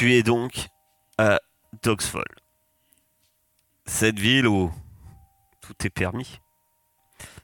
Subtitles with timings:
[0.00, 0.68] Tu es donc
[1.18, 1.40] à
[1.82, 2.24] Dogsfall.
[3.84, 4.72] Cette ville où
[5.60, 6.40] tout est permis.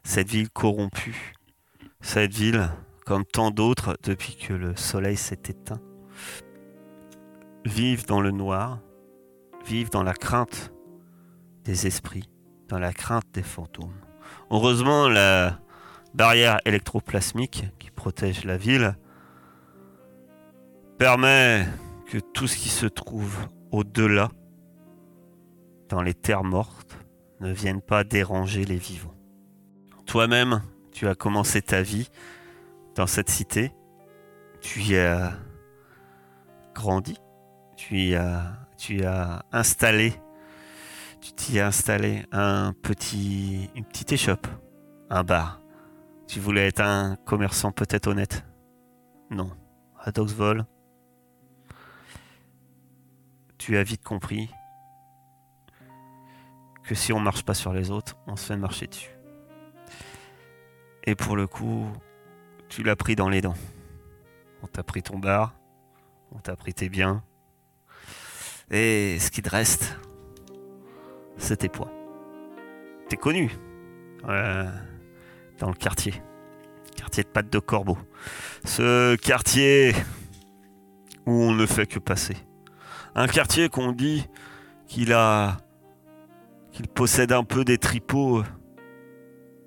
[0.04, 1.34] Cette ville corrompue.
[2.00, 2.70] Cette ville,
[3.04, 5.82] comme tant d'autres depuis que le soleil s'est éteint,
[7.66, 8.78] vivent dans le noir,
[9.66, 10.72] vivent dans la crainte
[11.64, 12.30] des esprits,
[12.68, 14.00] dans la crainte des fantômes.
[14.50, 15.60] Heureusement, la
[16.14, 18.96] barrière électroplasmique qui protège la ville
[20.96, 21.66] permet
[22.06, 23.36] que tout ce qui se trouve
[23.70, 24.30] au-delà,
[25.88, 26.96] dans les terres mortes,
[27.40, 29.14] ne vienne pas déranger les vivants.
[30.06, 30.62] Toi-même,
[30.92, 32.08] tu as commencé ta vie
[32.94, 33.72] dans cette cité,
[34.60, 35.34] tu y as
[36.74, 37.18] grandi,
[37.76, 40.14] tu y as, tu as installé,
[41.20, 44.46] tu t'y as installé un petit, une petite échoppe,
[45.10, 45.60] un bar.
[46.26, 48.44] Tu voulais être un commerçant peut-être honnête?
[49.30, 49.50] Non.
[50.00, 50.64] À Dogsvol,
[53.66, 54.48] tu as vite compris
[56.84, 59.10] que si on marche pas sur les autres, on se fait marcher dessus.
[61.02, 61.84] Et pour le coup,
[62.68, 63.56] tu l'as pris dans les dents.
[64.62, 65.56] On t'a pris ton bar,
[66.30, 67.24] on t'a pris tes biens.
[68.70, 69.98] Et ce qui te reste,
[71.36, 71.90] c'est tes points.
[73.08, 73.50] T'es connu
[74.28, 74.70] euh,
[75.58, 76.22] dans le quartier.
[76.94, 77.98] Quartier de Pâte de Corbeau.
[78.64, 79.92] Ce quartier
[81.26, 82.36] où on ne fait que passer
[83.16, 84.28] un quartier qu'on dit
[84.86, 85.56] qu'il a
[86.70, 88.44] qu'il possède un peu des tripots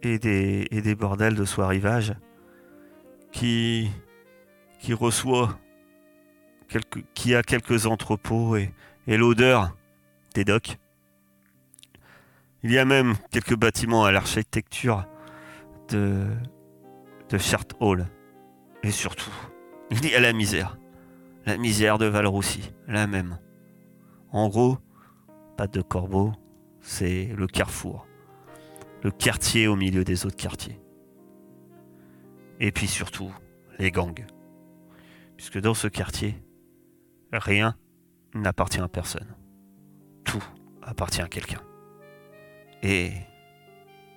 [0.03, 2.13] et des, bordels de son arrivage,
[3.31, 3.89] qui,
[4.91, 5.57] reçoit
[6.67, 8.71] quelques, qui a quelques entrepôts et,
[9.07, 9.75] l'odeur
[10.35, 10.77] des docks.
[12.61, 15.05] Il y a même quelques bâtiments à l'architecture
[15.89, 16.27] de,
[17.29, 17.37] de
[17.79, 18.05] Hall.
[18.83, 19.33] Et surtout,
[19.89, 20.77] il y a la misère.
[21.49, 23.39] La misère de Valroussi, la même.
[24.31, 24.77] En gros,
[25.57, 26.31] pas de corbeau,
[26.79, 28.05] c'est le carrefour.
[29.01, 30.79] Le quartier au milieu des autres quartiers.
[32.59, 33.33] Et puis surtout,
[33.79, 34.27] les gangs.
[35.37, 36.35] Puisque dans ce quartier,
[37.33, 37.75] rien
[38.35, 39.35] n'appartient à personne.
[40.25, 40.43] Tout
[40.83, 41.63] appartient à quelqu'un.
[42.83, 43.11] Et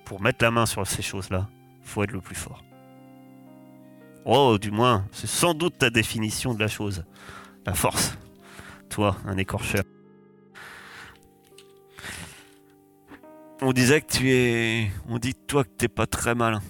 [0.05, 1.49] pour mettre la main sur ces choses-là,
[1.81, 2.63] faut être le plus fort.
[4.25, 7.03] Oh, du moins, c'est sans doute ta définition de la chose.
[7.65, 8.17] La force.
[8.89, 9.83] Toi, un écorcheur.
[13.61, 14.91] On disait que tu es.
[15.07, 16.61] On dit toi que t'es pas très malin.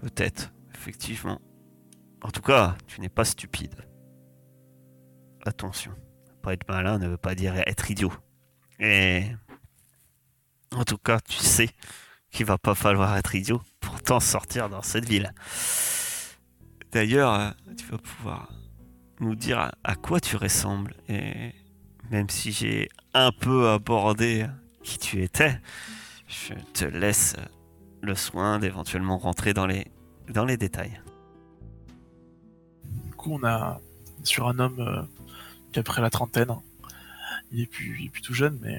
[0.00, 1.40] Peut-être, effectivement.
[2.22, 3.74] En tout cas, tu n'es pas stupide.
[5.44, 5.92] Attention.
[6.42, 8.12] Pas être malin ne veut pas dire être idiot.
[8.78, 9.24] Et.
[10.74, 11.70] En tout cas, tu sais
[12.30, 15.32] qu'il va pas falloir être idiot pour t'en sortir dans cette ville.
[16.94, 18.52] D'ailleurs, euh, tu vas pouvoir
[19.18, 20.94] nous dire à quoi tu ressembles.
[21.08, 21.52] Et
[22.12, 24.46] même si j'ai un peu abordé
[24.84, 25.60] qui tu étais,
[26.28, 27.34] je te laisse
[28.00, 29.88] le soin d'éventuellement rentrer dans les,
[30.28, 31.00] dans les détails.
[33.06, 33.80] Du coup, on a
[34.22, 35.02] sur un homme euh,
[35.72, 36.54] qui a pris la trentaine.
[37.50, 38.78] Il est plus, il tout jeune, mais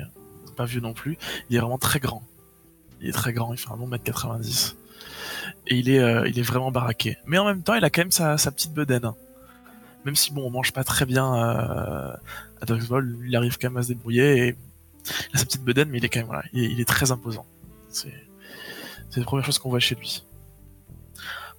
[0.55, 1.17] pas vieux non plus.
[1.49, 2.23] Il est vraiment très grand.
[3.01, 4.77] Il est très grand, il fait un bon mètre 90
[5.67, 7.17] et il est, euh, il est vraiment baraqué.
[7.25, 9.11] Mais en même temps, il a quand même sa, petite bedaine.
[10.05, 12.13] Même si bon, on mange pas très bien euh,
[12.61, 14.55] à Dogsvol, il arrive quand même à se débrouiller et
[15.07, 17.45] il a sa petite bedaine, mais il est quand même il est, très imposant.
[17.89, 18.13] C'est,
[19.15, 20.23] la première chose qu'on voit chez lui.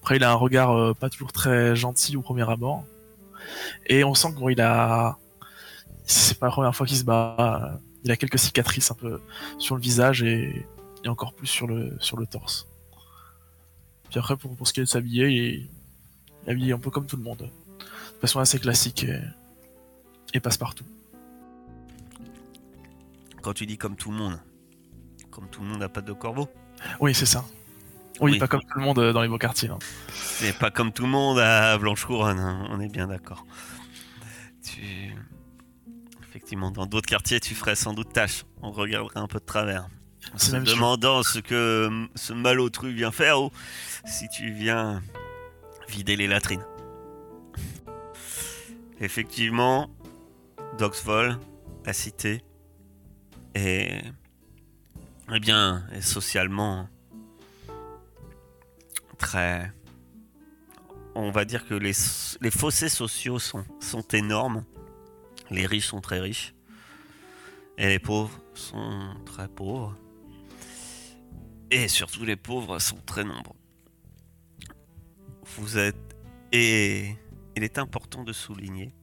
[0.01, 2.85] Après, il a un regard euh, pas toujours très gentil au premier abord.
[3.87, 5.19] Et on sent qu'il a.
[6.05, 7.81] C'est pas la première fois qu'il se bat.
[8.05, 9.21] Il a quelques cicatrices un peu
[9.59, 10.67] sur le visage et,
[11.07, 12.69] encore plus sur le torse.
[14.17, 15.53] Puis après, pour, pour ce qui est de s'habiller, il est
[16.45, 17.51] il est habillé un peu comme tout le monde.
[17.79, 19.21] De façon assez classique et,
[20.33, 20.87] et passe-partout.
[23.43, 24.41] Quand tu dis comme tout le monde,
[25.31, 26.49] comme tout le monde n'a pas de corbeau?
[26.99, 27.45] Oui, c'est ça.
[28.19, 28.39] Oui, Oui.
[28.39, 29.69] pas comme tout le monde euh, dans les beaux quartiers.
[29.69, 29.79] hein.
[30.15, 33.45] C'est pas comme tout le monde à Blanche Couronne, hein, on est bien d'accord.
[34.65, 35.15] Tu...
[36.27, 38.47] Effectivement, dans d'autres quartiers, tu ferais sans doute tâche.
[38.63, 39.89] On regarderait un peu de travers.
[40.35, 43.51] En C'est se demandant ce que hum, ce malotru vient faire ou
[44.05, 45.03] si tu viens
[45.89, 46.65] vider les latrines.
[49.01, 49.91] Effectivement,
[50.79, 51.39] Doxvol,
[51.85, 52.43] la cité,
[53.55, 54.03] est,
[55.33, 56.89] eh bien, est socialement
[59.19, 59.73] très.
[61.15, 61.93] On va dire que les,
[62.41, 64.65] les fossés sociaux sont, sont énormes.
[65.51, 66.55] Les riches sont très riches.
[67.79, 69.95] Et les pauvres sont très pauvres.
[71.71, 73.57] Et surtout, les pauvres sont très nombreux.
[75.57, 75.97] Vous êtes.
[76.53, 77.15] Et
[77.57, 78.95] il est important de souligner.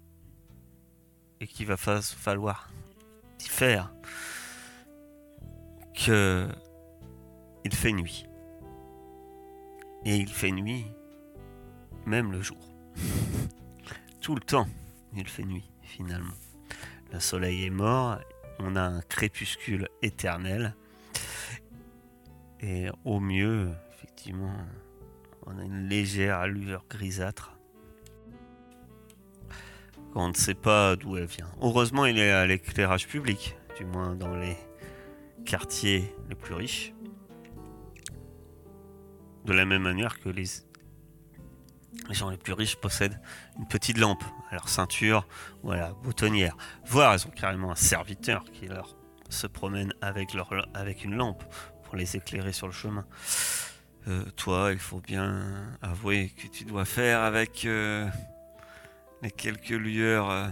[1.39, 2.69] Et qu'il va fa- falloir
[3.41, 3.93] y faire.
[5.93, 6.47] Que.
[7.65, 8.25] Il fait nuit.
[10.05, 10.85] Et il fait nuit.
[12.05, 12.57] Même le jour.
[14.21, 14.67] Tout le temps,
[15.15, 16.33] il fait nuit, finalement.
[17.11, 18.19] Le soleil est mort.
[18.59, 20.75] On a un crépuscule éternel.
[22.65, 24.55] Et au mieux, effectivement,
[25.45, 27.57] on a une légère lueur grisâtre.
[30.15, 31.51] On ne sait pas d'où elle vient.
[31.61, 34.55] Heureusement, il est à l'éclairage public, du moins dans les
[35.45, 36.93] quartiers les plus riches.
[39.43, 40.45] De la même manière que les,
[42.07, 43.19] les gens les plus riches possèdent
[43.59, 45.27] une petite lampe à leur ceinture
[45.63, 46.55] ou à la boutonnière.
[46.85, 48.95] Voire, ils ont carrément un serviteur qui leur
[49.27, 51.43] se promène avec, leur, avec une lampe
[51.95, 53.05] les éclairer sur le chemin.
[54.07, 58.07] Euh, toi, il faut bien avouer que tu dois faire avec euh,
[59.21, 60.49] les quelques lueurs euh,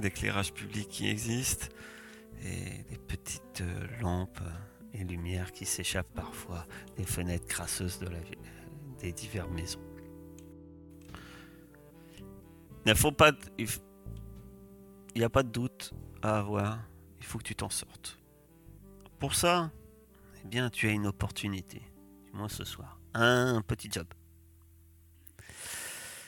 [0.00, 1.66] d'éclairage public qui existent
[2.42, 3.62] et des petites
[4.00, 4.40] lampes
[4.94, 6.66] et lumières qui s'échappent parfois
[6.96, 8.08] des fenêtres crasseuses de
[9.00, 9.80] des diverses maisons.
[12.86, 13.68] Il pas, il
[15.16, 15.92] n'y a pas de doute
[16.22, 16.78] à avoir.
[17.18, 18.18] Il faut que tu t'en sortes.
[19.18, 19.70] Pour ça,
[20.44, 21.82] eh bien, tu as une opportunité,
[22.26, 24.06] du moins ce soir, un petit job.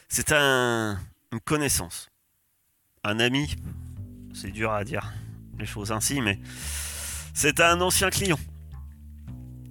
[0.08, 0.98] C'est un,
[1.32, 2.08] une connaissance,
[3.04, 3.56] un ami.
[4.32, 5.12] C'est dur à dire
[5.58, 6.38] les choses ainsi, mais
[7.34, 8.38] c'est un ancien client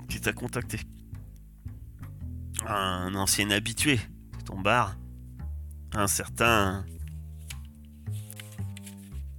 [0.10, 0.80] qui t'a contacté.
[2.68, 3.98] Un ancien habitué
[4.38, 4.96] de ton bar,
[5.94, 6.86] un certain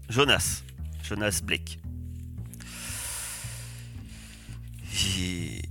[0.09, 0.63] Jonas,
[1.03, 1.79] Jonas Blake.
[5.05, 5.63] Il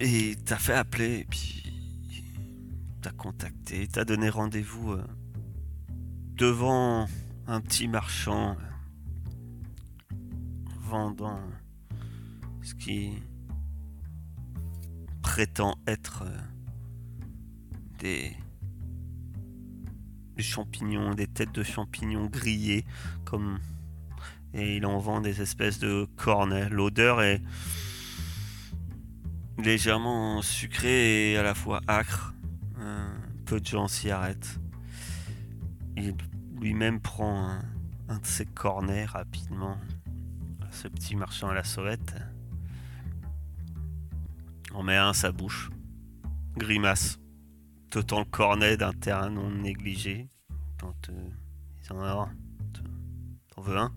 [0.00, 1.62] il t'a fait appeler, et puis
[3.00, 5.06] t'a contacté, t'a donné rendez-vous euh,
[6.34, 7.08] devant
[7.46, 8.54] un petit marchand euh,
[10.80, 11.40] vendant
[12.62, 13.12] ce qui
[15.22, 16.38] prétend être euh,
[17.98, 18.36] des
[20.38, 22.84] champignons, des têtes de champignons grillées,
[23.24, 23.58] comme
[24.56, 26.70] et il en vend des espèces de cornets.
[26.70, 27.42] L'odeur est
[29.58, 32.34] légèrement sucrée et à la fois acre.
[32.80, 34.58] Euh, peu de gens s'y arrêtent.
[35.96, 36.14] Il
[36.58, 37.50] lui-même prend
[38.08, 39.76] un, de ses cornets rapidement.
[40.70, 42.14] Ce petit marchand à la sauvette.
[44.72, 45.70] En met un à sa bouche.
[46.56, 47.18] Grimace.
[47.90, 50.30] Te tend le cornet d'un terrain non négligé.
[50.78, 51.12] T'en te...
[51.12, 52.28] ils en ont
[53.54, 53.94] T'en veux un?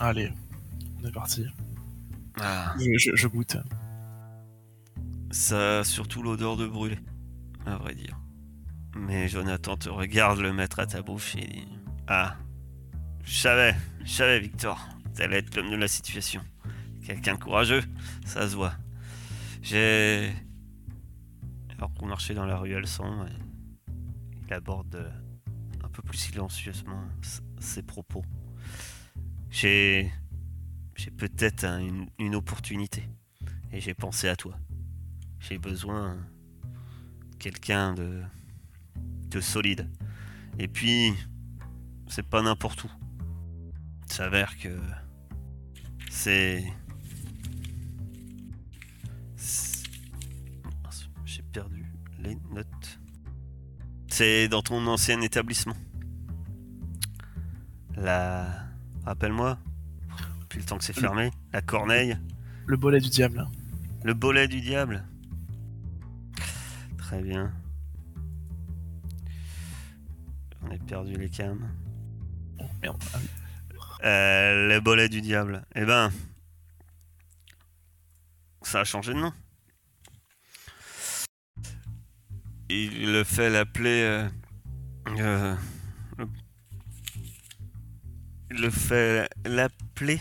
[0.00, 0.32] Allez,
[1.02, 1.46] on est parti.
[2.40, 2.74] Ah.
[2.78, 3.56] Je, je- je goûte.
[5.30, 6.98] Ça a surtout l'odeur de brûlé,
[7.66, 8.18] à vrai dire.
[8.96, 11.68] Mais Jonathan te regarde le mettre à ta bouche et dit
[12.06, 12.36] Ah,
[13.24, 13.74] je savais,
[14.04, 16.42] je savais, Victor, t'allais être l'homme de la situation.
[17.04, 17.82] Quelqu'un de courageux,
[18.24, 18.74] ça se voit.
[19.62, 20.32] J'ai.
[21.76, 23.26] Alors qu'on marchait dans la rue Alsan,
[24.46, 25.10] il aborde euh,
[25.84, 27.02] un peu plus silencieusement
[27.58, 28.22] ses propos.
[29.54, 30.12] J'ai.
[30.96, 33.08] J'ai peut-être un- une, une opportunité.
[33.72, 34.58] Et j'ai pensé à toi.
[35.38, 36.16] J'ai besoin
[37.38, 38.20] quelqu'un de,
[39.30, 39.88] de solide.
[40.58, 41.12] Et puis,
[42.08, 42.90] c'est pas n'importe où.
[44.08, 44.76] Il s'avère que
[46.10, 46.64] c'est.
[49.36, 49.84] c'est-
[51.52, 51.84] perdu
[52.18, 52.98] les notes.
[54.08, 55.76] C'est dans ton ancien établissement.
[57.96, 58.63] La.
[59.04, 59.58] Rappelle-moi.
[60.40, 61.30] Depuis le temps que c'est fermé.
[61.52, 62.16] La Corneille.
[62.66, 63.46] Le bolet du diable.
[64.02, 65.04] Le bolet du diable.
[66.98, 67.52] Très bien.
[70.62, 71.68] On a perdu les cams.
[72.58, 73.02] Oh merde.
[73.12, 73.18] Ah.
[74.06, 75.64] Euh, le bolet du diable.
[75.74, 76.10] Eh ben.
[78.62, 79.32] Ça a changé de nom.
[82.70, 84.02] Il le fait l'appeler.
[84.02, 84.28] euh,
[85.18, 85.54] euh,
[88.58, 90.20] le fait l'appeler.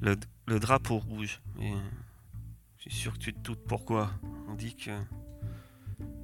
[0.00, 0.16] Le,
[0.58, 1.40] drapeau rouge.
[1.60, 1.72] Et
[2.78, 4.10] je suis sûr que tu te doutes pourquoi.
[4.48, 4.90] On dit que.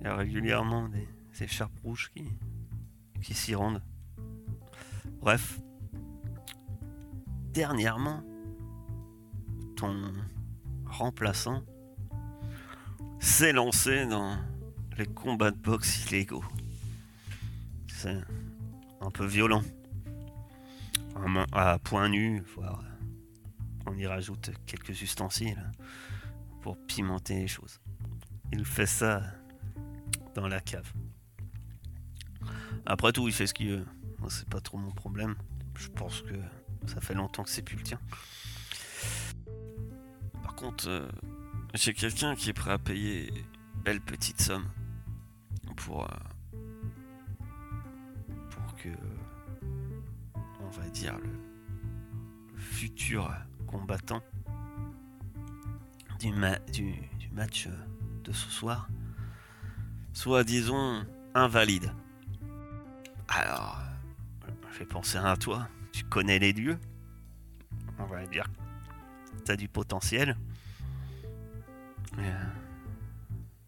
[0.01, 1.09] Il y a régulièrement des
[1.43, 2.25] écharpes rouges qui,
[3.23, 3.83] qui s'y rendent.
[5.21, 5.61] Bref.
[7.53, 8.23] Dernièrement,
[9.77, 10.13] ton
[10.87, 11.63] remplaçant
[13.19, 14.37] s'est lancé dans
[14.97, 16.45] les combats de boxe illégaux.
[17.89, 18.21] C'est
[19.01, 19.63] un peu violent.
[21.53, 22.83] À, point nu, voire
[23.87, 25.73] on y rajoute quelques ustensiles
[26.63, 27.81] pour pimenter les choses.
[28.53, 29.23] Il fait ça
[30.35, 30.93] dans la cave.
[32.87, 33.87] Après tout, il fait ce qu'il veut.
[34.19, 35.37] Moi, c'est pas trop mon problème.
[35.77, 36.35] Je pense que
[36.87, 38.01] ça fait longtemps que c'est plus le tien.
[40.43, 41.09] Par contre, euh,
[41.75, 43.33] j'ai quelqu'un qui est prêt à payer
[43.85, 44.67] belle petite somme
[45.77, 46.09] pour euh,
[51.01, 53.33] dire le, futur
[53.67, 54.23] combattant
[56.19, 57.71] du, ma- du, du match euh,
[58.25, 58.89] de ce soir
[60.19, 61.93] soit disons invalide.
[63.29, 63.81] Alors,
[64.49, 65.69] euh, je vais penser à toi.
[65.93, 66.79] Tu connais les dieux.
[68.01, 70.37] On va dire que t'as du potentiel.
[72.19, 72.45] Et, euh,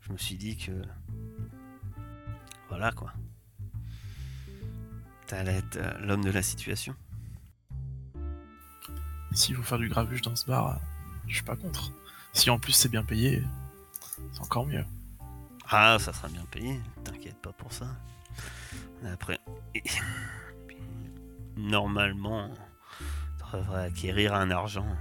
[0.01, 0.73] je me suis dit que.
[2.69, 3.13] Voilà quoi.
[5.29, 6.97] T'allais être euh, l'homme de la situation.
[9.41, 10.79] S'il faut faire du gravuge dans ce bar,
[11.27, 11.91] je suis pas contre.
[12.35, 13.43] Si en plus c'est bien payé,
[14.33, 14.85] c'est encore mieux.
[15.67, 16.79] Ah, ça sera bien payé.
[17.05, 17.87] T'inquiète pas pour ça.
[19.11, 19.41] Après.
[21.57, 22.51] normalement,
[22.99, 24.95] tu devrais acquérir un argent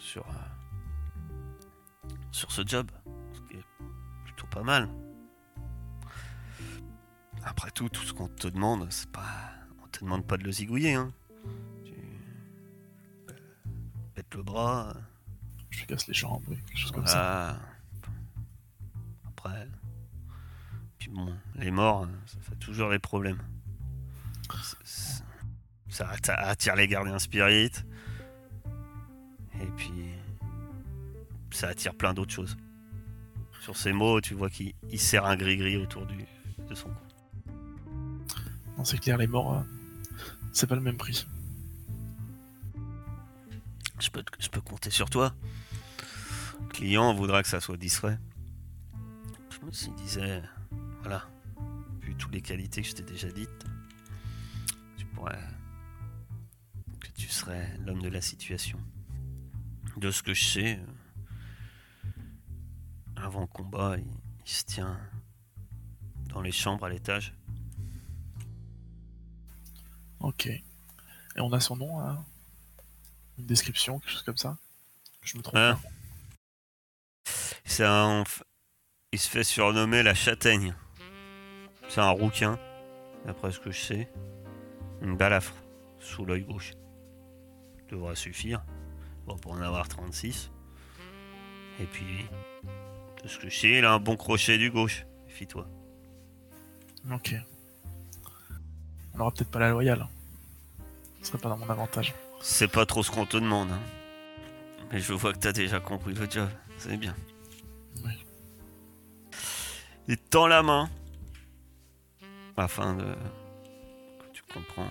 [0.00, 0.26] sur.
[0.26, 2.90] euh, sur ce job.
[3.32, 3.64] Ce qui est
[4.24, 4.88] plutôt pas mal.
[7.44, 9.52] Après tout, tout ce qu'on te demande, c'est pas.
[9.84, 11.12] On te demande pas de le zigouiller, hein.
[14.34, 14.94] Le bras.
[15.70, 17.56] Je te casse les jambes, oui, quelque chose comme ça.
[19.26, 19.68] Après.
[20.98, 23.38] Puis bon, les morts, ça fait toujours des problèmes.
[25.88, 27.84] Ça att- attire les gardiens spirites.
[29.60, 29.92] Et puis.
[31.52, 32.56] Ça attire plein d'autres choses.
[33.60, 36.16] Sur ces mots, tu vois qu'il il serre un gris-gris autour du,
[36.68, 37.52] de son cou.
[38.76, 39.62] Non, c'est clair, les morts, euh,
[40.52, 41.24] c'est pas le même prix.
[44.04, 45.34] Je peux, je peux compter sur toi.
[46.60, 48.18] Le client voudra que ça soit discret.
[49.48, 50.42] Je me suis disais,
[51.00, 51.26] voilà,
[52.02, 53.64] vu toutes les qualités que je t'ai déjà dites,
[54.98, 55.40] tu pourrais.
[57.00, 58.78] que tu serais l'homme de la situation.
[59.96, 62.12] De ce que je sais, euh,
[63.16, 64.04] avant le combat, il,
[64.44, 65.00] il se tient
[66.28, 67.34] dans les chambres à l'étage.
[70.20, 70.46] Ok.
[70.46, 70.62] Et
[71.38, 72.22] on a son nom, hein?
[73.38, 74.56] Une description, quelque chose comme ça
[75.22, 75.88] Je me trompe Hein pas.
[77.64, 78.24] C'est un.
[79.12, 80.74] Il se fait surnommer la châtaigne.
[81.88, 82.58] C'est un rouquin,
[83.24, 84.12] d'après ce que je sais.
[85.02, 85.54] Une balafre
[85.98, 86.72] sous l'œil gauche.
[87.90, 88.64] Devrait suffire.
[89.26, 90.50] Bon, pour en avoir 36.
[91.80, 92.26] Et puis,
[93.22, 95.06] de ce que je sais, il a un bon crochet du gauche.
[95.28, 95.66] Fie-toi.
[97.12, 97.34] Ok.
[99.14, 100.06] On aura peut-être pas la loyale.
[101.20, 102.14] Ce serait pas dans mon avantage.
[102.46, 103.72] C'est pas trop ce qu'on te demande.
[103.72, 103.80] hein.
[104.92, 106.48] Mais je vois que t'as déjà compris le job.
[106.76, 107.16] C'est bien.
[108.04, 108.12] Oui.
[110.08, 110.90] Il te tend la main.
[112.56, 113.04] Afin de.
[113.04, 114.86] que tu comprends.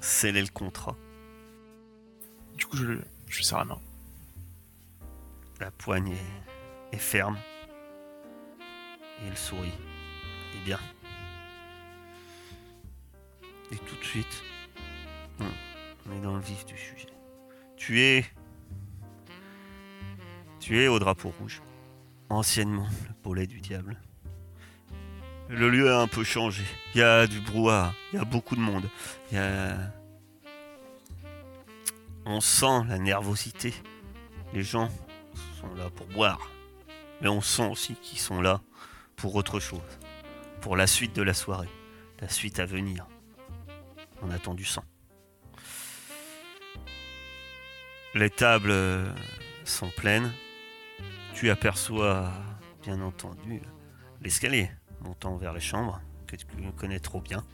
[0.00, 0.96] scellé le contrat.
[2.56, 3.80] Du coup, je, le- je serre la main.
[5.60, 7.38] La poigne est, est ferme.
[9.22, 9.72] Et il sourit.
[10.54, 10.78] Et bien.
[13.72, 14.42] Et tout de suite,
[16.10, 17.08] on est dans le vif du sujet.
[17.76, 18.24] Tu es.
[20.58, 21.62] Tu es au drapeau rouge.
[22.28, 23.96] Anciennement le bolet du diable.
[25.48, 26.62] Le lieu a un peu changé.
[26.94, 27.92] Il y a du brouhaha.
[28.12, 28.88] Il y a beaucoup de monde.
[29.30, 29.76] Il y a.
[32.24, 33.74] On sent la nervosité.
[34.52, 34.90] Les gens
[35.60, 36.50] sont là pour boire.
[37.20, 38.60] Mais on sent aussi qu'ils sont là
[39.16, 39.80] pour autre chose.
[40.60, 41.68] Pour la suite de la soirée.
[42.20, 43.06] La suite à venir.
[44.22, 44.84] On attend du sang.
[48.14, 49.12] Les tables euh,
[49.64, 50.32] sont pleines.
[51.34, 52.32] Tu aperçois,
[52.82, 53.62] bien entendu,
[54.20, 56.44] l'escalier montant vers les chambres que tu
[56.76, 57.44] connais trop bien.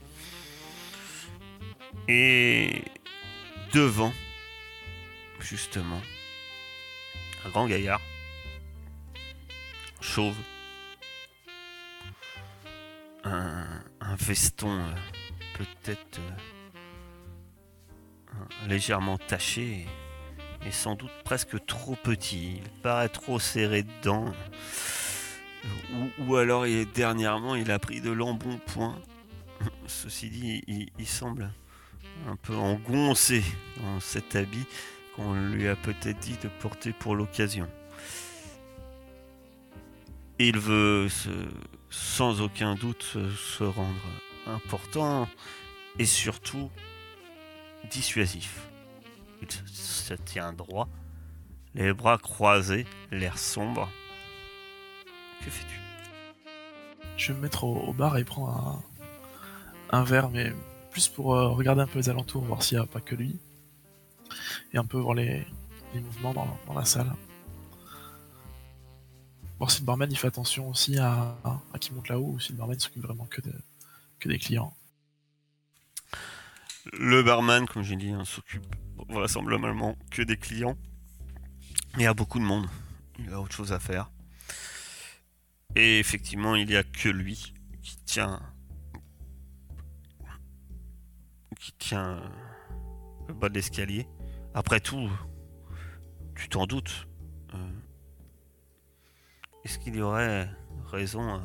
[2.08, 2.82] Et
[3.75, 4.12] devant,
[5.40, 6.00] justement,
[7.44, 8.00] un grand gaillard,
[10.00, 10.36] chauve,
[13.25, 13.82] un,
[14.18, 14.94] veston euh,
[15.58, 16.20] peut-être
[18.30, 19.86] euh, légèrement taché
[20.73, 22.61] sans doute presque trop petit.
[22.62, 24.32] Il paraît trop serré dedans.
[26.18, 28.96] Ou, alors, dernièrement, il a pris de l'embonpoint.
[29.87, 31.50] Ceci dit, il, semble
[32.28, 33.42] un peu engoncé
[33.82, 34.66] dans cet habit
[35.14, 37.68] qu'on lui a peut-être dit de porter pour l'occasion.
[40.38, 41.08] Il veut
[41.88, 44.02] sans aucun doute se rendre
[44.46, 45.28] important
[45.99, 46.70] et surtout
[47.90, 48.61] dissuasif.
[49.43, 50.88] Il se tient droit,
[51.75, 53.90] les bras croisés, l'air sombre.
[55.45, 55.78] Que fais-tu?
[57.16, 60.52] Je vais me mettre au, au bar et prendre un, un verre, mais
[60.90, 63.38] plus pour euh, regarder un peu les alentours, voir s'il n'y a pas que lui.
[64.73, 65.47] Et un peu voir les,
[65.95, 67.12] les mouvements dans, dans la salle.
[69.59, 72.40] Voir si le barman il fait attention aussi à, à, à qui monte là-haut ou
[72.40, 73.52] si le barman s'occupe vraiment que, de,
[74.19, 74.75] que des clients.
[76.93, 78.66] Le barman, comme j'ai dit, hein, s'occupe
[79.08, 80.76] vraisemblablement que des clients.
[81.96, 82.66] Il y a beaucoup de monde.
[83.18, 84.10] Il a autre chose à faire.
[85.74, 88.40] Et effectivement, il n'y a que lui qui tient.
[91.59, 92.22] qui tient
[93.28, 94.06] le bas de l'escalier.
[94.54, 95.11] Après tout,
[96.35, 97.09] tu t'en doutes.
[97.54, 97.72] euh,
[99.64, 100.48] Est-ce qu'il y aurait
[100.90, 101.42] raison à,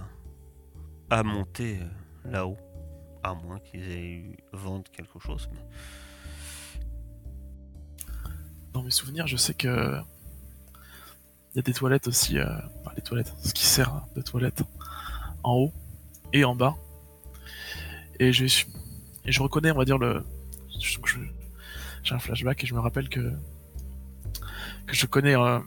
[1.09, 2.57] à monter euh, là-haut?
[3.23, 5.49] À moins qu'ils aient eu vendre quelque chose.
[8.73, 10.01] Dans mes souvenirs, je sais que
[11.53, 12.45] il y a des toilettes aussi, euh,
[12.79, 14.63] enfin, des toilettes, ce qui sert de toilettes
[15.43, 15.73] en haut
[16.31, 16.75] et en bas.
[18.19, 18.45] Et je,
[19.41, 20.23] reconnais, on va dire le,
[22.03, 23.34] j'ai un flashback et je me rappelle que
[24.88, 25.60] que je connais, euh,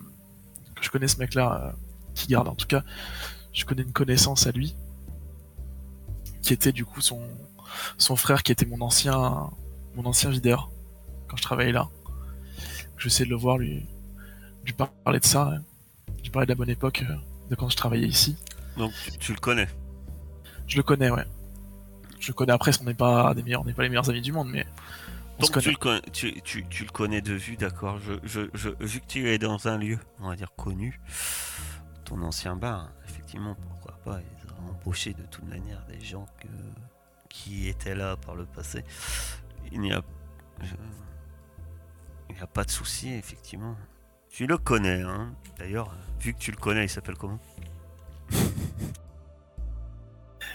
[0.80, 1.72] je connais ce mec-là euh,
[2.14, 2.48] qui garde.
[2.48, 2.82] En tout cas,
[3.52, 4.74] je connais une connaissance à lui
[6.42, 7.22] qui était du coup son
[7.98, 9.50] son frère qui était mon ancien
[9.94, 10.70] mon ancien videur
[11.28, 11.88] quand je travaillais là.
[13.04, 13.86] Je vais essayer de le voir, lui,
[14.64, 15.62] lui parler de ça, hein.
[16.22, 17.14] lui parler de la bonne époque euh,
[17.50, 18.34] de quand je travaillais ici.
[18.78, 19.68] Donc tu, tu le connais?
[20.66, 21.26] Je le connais, ouais.
[22.18, 24.22] Je le connais après, on n'est pas des meilleurs, on n'est pas les meilleurs amis
[24.22, 24.64] du monde, mais
[25.38, 27.98] on se Donc tu le, connais, tu, tu- tu le connais de vue, d'accord.
[27.98, 30.98] Je, je, je- vu que tu es dans un lieu, on va dire connu,
[32.06, 36.48] ton ancien bar, effectivement, pourquoi pas, ils auraient embauché de toute manière des gens que-
[37.28, 38.82] qui étaient là par le passé.
[39.72, 40.00] Il n'y a,
[40.62, 40.72] je-
[42.28, 43.76] il n'y a pas de souci, effectivement.
[44.28, 45.34] Tu le connais, hein.
[45.58, 47.38] D'ailleurs, vu que tu le connais, il s'appelle comment?
[48.32, 48.38] Il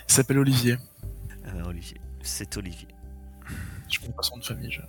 [0.07, 0.77] s'appelle Olivier.
[1.45, 2.01] Euh, Olivier.
[2.21, 2.87] C'est Olivier.
[3.87, 4.71] Je connais pas son de famille.
[4.71, 4.81] Je,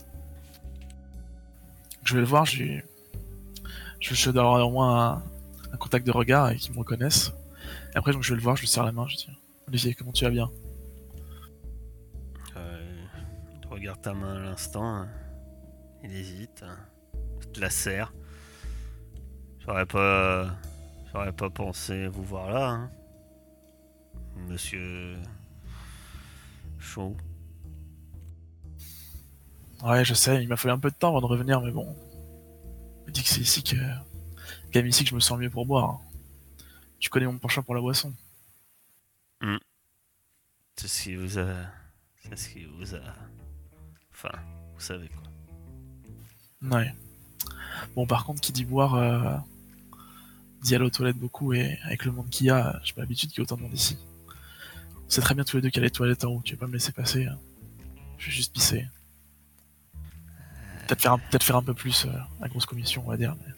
[2.04, 2.82] je vais le voir, je lui...
[4.00, 5.22] je, je dois avoir au moins un,
[5.72, 7.32] un contact de regard et qu'il me reconnaisse.
[7.94, 9.28] Et après, donc, je vais le voir, je lui serre la main, je dis
[9.68, 10.50] Olivier, comment tu vas bien?
[12.56, 13.04] Euh,
[13.62, 14.84] il regarde ta main à l'instant.
[14.84, 15.08] hein.
[16.02, 16.49] Il hésite.
[16.62, 16.78] Hein.
[17.42, 18.12] Il te la serre.
[19.60, 20.56] J'aurais pas.
[21.12, 22.68] J'aurais pas pensé vous voir là.
[22.70, 22.90] hein.
[24.48, 25.16] Monsieur.
[26.78, 27.16] Chaud.
[29.82, 31.96] Ouais, je sais, il m'a fallu un peu de temps avant de revenir, mais bon.
[33.02, 33.76] Je me dis que c'est ici que.
[34.74, 35.90] Même ici que je me sens mieux pour boire.
[35.90, 36.00] hein.
[36.98, 38.12] Tu connais mon penchant pour la boisson.
[40.76, 41.54] C'est ce qui vous a.
[42.22, 43.00] C'est ce qui vous a.
[44.12, 44.30] Enfin,
[44.74, 45.19] vous savez quoi.
[46.62, 46.94] Ouais.
[47.94, 49.36] Bon, par contre, qui dit boire, euh,
[50.62, 53.30] dit aller aux toilettes beaucoup, et avec le monde qu'il y a, j'ai pas l'habitude
[53.30, 53.98] qu'il y ait autant de monde ici.
[55.06, 56.54] On sait très bien tous les deux qu'il y a les toilettes en haut, tu
[56.54, 57.26] vas pas me laisser passer.
[57.26, 57.38] hein.
[58.18, 58.86] Je vais juste pisser.
[60.86, 61.00] Peut-être
[61.44, 63.52] faire, un, peu plus euh, la grosse commission, on va dire, mais.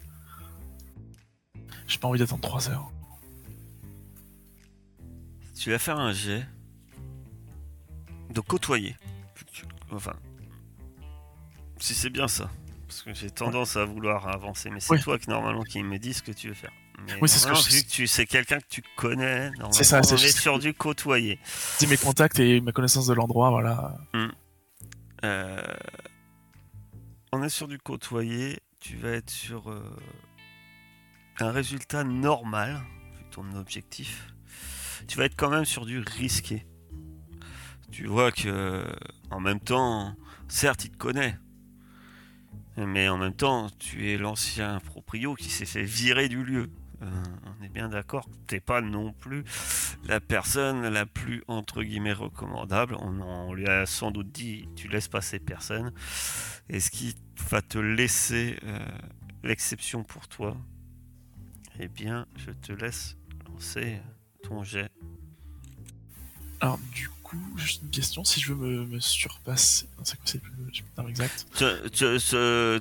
[1.88, 2.90] J'ai pas envie d'attendre 3 heures.
[5.58, 6.46] Tu vas faire un jet
[8.30, 8.96] de côtoyer.
[9.90, 10.14] Enfin,
[11.78, 12.50] si c'est bien ça.
[12.92, 16.12] Parce que j'ai tendance à vouloir avancer, mais c'est toi qui normalement qui me dis
[16.12, 16.72] ce que tu veux faire.
[17.06, 19.72] Mais Oui, c'est ce que je- vu que tu c'est quelqu'un que tu connais, normalement,
[19.72, 21.38] C'est ça, c'est on est sur du côtoyer.
[21.78, 23.96] Dis mes contacts et ma connaissance de l'endroit, voilà.
[25.24, 25.62] Euh,
[27.32, 28.58] On est sur du côtoyer.
[28.78, 29.82] Tu vas être sur euh,
[31.40, 32.78] un résultat normal,
[33.16, 34.34] vu ton objectif,
[35.08, 36.66] tu vas être quand même sur du risqué.
[37.90, 38.84] Tu vois que,
[39.30, 40.14] en même temps,
[40.48, 41.36] certes, il te connaît,
[42.76, 46.70] mais en même temps, tu es l'ancien proprio qui s'est fait virer du lieu.
[47.02, 47.06] Euh,
[47.44, 49.44] on est bien d'accord t'es pas non plus
[50.04, 52.96] la personne la plus entre guillemets recommandable.
[52.96, 55.92] On, lui a sans doute dit tu laisses passer personne.
[56.68, 57.16] Est-ce qui
[57.50, 58.78] va te laisser euh,
[59.42, 60.56] l'exception pour toi
[61.80, 63.16] Eh bien, je te laisse
[63.48, 63.98] lancer
[64.42, 64.90] ton jet.
[67.38, 68.24] Coup, juste une question.
[68.24, 69.86] Si je veux me, me surpasser.
[70.04, 71.46] C'est quoi, le exact?
[71.54, 72.78] Te, te- se-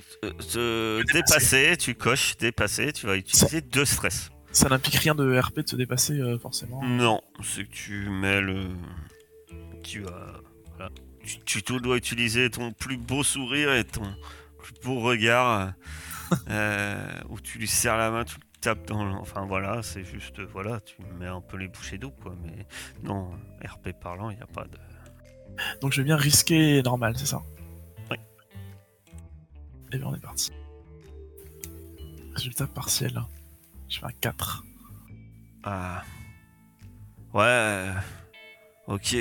[0.51, 4.29] te dépasser, tu coches dépasser, tu vas utiliser deux stress.
[4.51, 6.83] Ça n'implique rien de RP de se dépasser, euh, forcément.
[6.83, 8.67] Non, c'est que tu mets le.
[9.83, 10.41] Tu vas.
[10.75, 10.91] voilà.
[11.45, 14.03] Tu, dois utiliser ton plus beau sourire et ton
[14.59, 15.73] plus beau regard
[16.49, 19.17] euh, où tu lui serres la main, tu le tapes dans.
[19.19, 20.39] Enfin voilà, c'est juste.
[20.39, 22.35] Voilà, tu mets un peu les bouchées d'eau quoi.
[22.43, 22.65] Mais
[23.03, 23.31] non,
[23.65, 24.77] RP parlant, il n'y a pas de.
[25.81, 27.41] Donc, je vais bien risquer normal, c'est ça?
[28.09, 28.17] Oui.
[29.91, 30.51] Et bien, on est parti.
[32.33, 33.21] Résultat partiel.
[33.89, 34.63] Je fais un 4.
[35.63, 36.03] Ah.
[37.33, 37.43] Ouais.
[37.43, 37.93] euh,
[38.87, 39.15] Ok.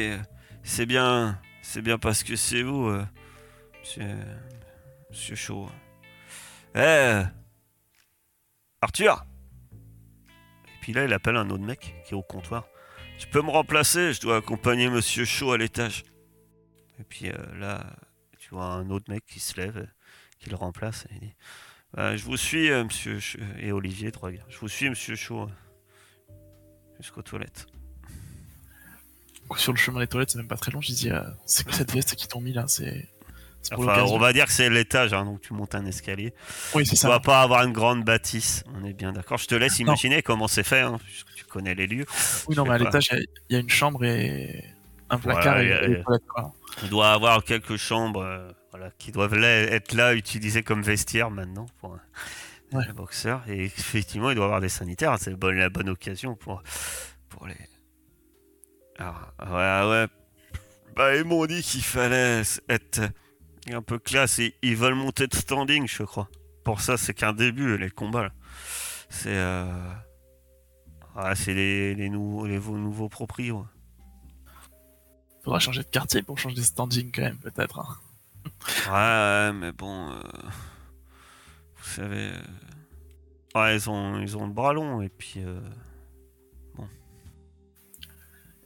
[0.63, 1.41] C'est bien.
[1.63, 3.05] C'est bien parce que c'est vous, euh,
[3.81, 4.17] monsieur.
[5.11, 5.69] Monsieur Chaud.
[6.77, 7.23] Eh
[8.81, 9.25] Arthur
[10.91, 12.67] puis là, il appelle un autre mec qui est au comptoir.
[13.19, 16.05] Tu peux me remplacer Je dois accompagner monsieur Chaud à l'étage.
[16.99, 17.87] Et puis euh, là,
[18.39, 19.87] tu vois un autre mec qui se lève, euh,
[20.39, 21.07] qui le remplace.
[21.11, 21.35] Et il dit
[21.95, 23.39] Bah, Je vous suis, euh, monsieur Chaud.
[23.59, 24.51] Et Olivier regarde.
[24.51, 25.43] Je vous suis, monsieur Chaud.
[25.43, 26.33] euh,
[26.99, 27.67] Jusqu'aux toilettes.
[29.57, 30.81] Sur le chemin des toilettes, c'est même pas très long.
[30.81, 32.67] Je dis, euh, c'est quoi cette veste qu'ils t'ont mis là?
[32.69, 33.09] C'est
[33.73, 36.33] Enfin, on va dire que c'est l'étage, hein, donc tu montes un escalier.
[36.75, 37.09] Oui, c'est Tu ça.
[37.09, 39.39] vas pas avoir une grande bâtisse, on est bien d'accord.
[39.39, 42.07] Je te laisse imaginer comment c'est fait, hein, puisque tu connais les lieux.
[42.49, 44.65] Oui, non, mais à l'étage, il y a- y, a une chambre et
[45.11, 46.03] un placard Voilà, et, et- et.
[46.83, 51.31] Il doit avoir quelques chambres euh, voilà, qui doivent là- être là, utilisées comme vestiaire
[51.31, 52.01] maintenant pour un,
[52.79, 52.85] Ouais.
[52.89, 53.43] un boxeur.
[53.49, 55.17] Et effectivement, il doit avoir des sanitaires.
[55.21, 56.63] C'est la bonne occasion pour,
[57.29, 57.57] pour les.
[58.99, 60.07] Alors, ouais, ouais.
[60.97, 63.01] Bah, ils m'ont dit qu'il fallait être
[63.75, 66.29] un peu classe et ils veulent monter de standing, je crois.
[66.65, 68.25] Pour ça, c'est qu'un début, les combats.
[68.25, 68.33] là.
[69.09, 69.35] C'est.
[69.37, 69.93] Euh...
[71.17, 73.67] ah, c'est les, les, nouveaux, les nouveaux- nouveaux proprios.
[75.43, 77.79] Faudra changer de quartier pour changer de standing quand même, peut-être.
[77.79, 77.97] hein.
[78.87, 80.21] Ouais, ouais, mais bon, euh,
[81.77, 85.61] vous savez, euh, ouais, ils ont, ils ont le bras long et puis, euh,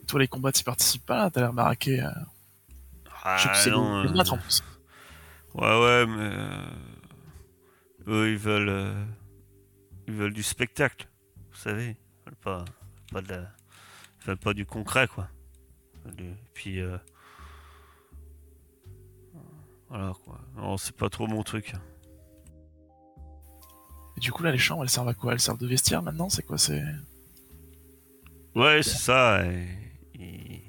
[0.06, 2.06] Toi, les combats, tu participes pas, t'as l'air baraqué.
[3.22, 4.62] ah, je sais non, euh, en plus.
[5.54, 6.66] Ouais, ouais, mais euh,
[8.08, 9.04] eux, ils veulent, euh,
[10.06, 11.08] ils veulent du spectacle,
[11.50, 12.64] vous savez, ils veulent pas,
[13.12, 13.50] pas de la-
[14.20, 15.28] ils veulent pas du concret, quoi.
[16.06, 16.96] Ils du- Et puis, euh,
[19.88, 20.40] voilà, quoi.
[20.56, 21.74] Non, c'est pas trop mon truc.
[24.16, 25.32] Et du coup, là, les chambres, elles servent à quoi?
[25.32, 26.28] Elles servent de vestiaire maintenant?
[26.28, 26.82] C'est quoi C'est?
[28.54, 29.44] Ouais, c'est ça.
[29.46, 29.68] et-
[30.14, 30.60] et-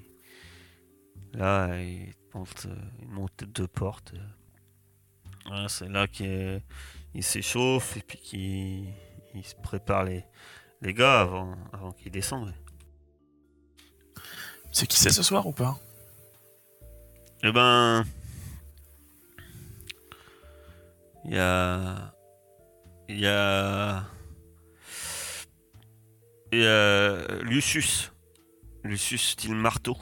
[1.33, 4.13] Là, il monte, euh, il monte deux portes.
[5.45, 6.61] Voilà, c'est là qu'il
[7.13, 8.87] il s'échauffe et puis qu'il
[9.33, 10.25] il se prépare les,
[10.81, 12.53] les gars avant, avant qu'ils descendent.
[14.71, 15.77] c'est qui c'est ce soir ou pas?
[17.43, 18.03] Eh ben.
[21.25, 22.13] Il y a.
[23.09, 24.03] Il y a.
[26.51, 28.11] Il y a Lucius.
[28.83, 29.97] Lucius style marteau.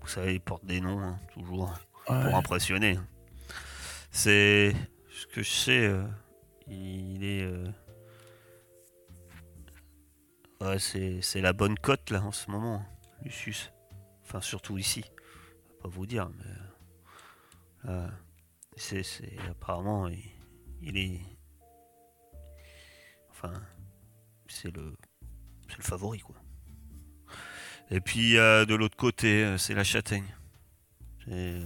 [0.00, 1.72] Vous savez, il porte des noms, hein, toujours,
[2.08, 2.22] Ouais.
[2.24, 2.98] pour impressionner.
[4.18, 4.74] C'est.
[5.10, 6.04] Ce que je sais, euh,
[6.66, 7.42] il est.
[7.44, 7.70] euh,
[10.60, 12.84] Ouais, c'est la bonne cote là en ce moment,
[13.22, 13.70] Lucius.
[14.24, 15.04] Enfin, surtout ici.
[15.04, 17.90] Je vais pas vous dire, mais.
[17.90, 18.08] euh,
[18.76, 20.24] c'est- apparemment, il,
[20.82, 21.20] il est.
[23.30, 23.52] Enfin,
[24.48, 24.96] c'est le.
[25.68, 26.34] C'est le favori, quoi.
[27.90, 30.34] Et puis, euh, de l'autre côté, euh, c'est la châtaigne.
[31.24, 31.62] C'est.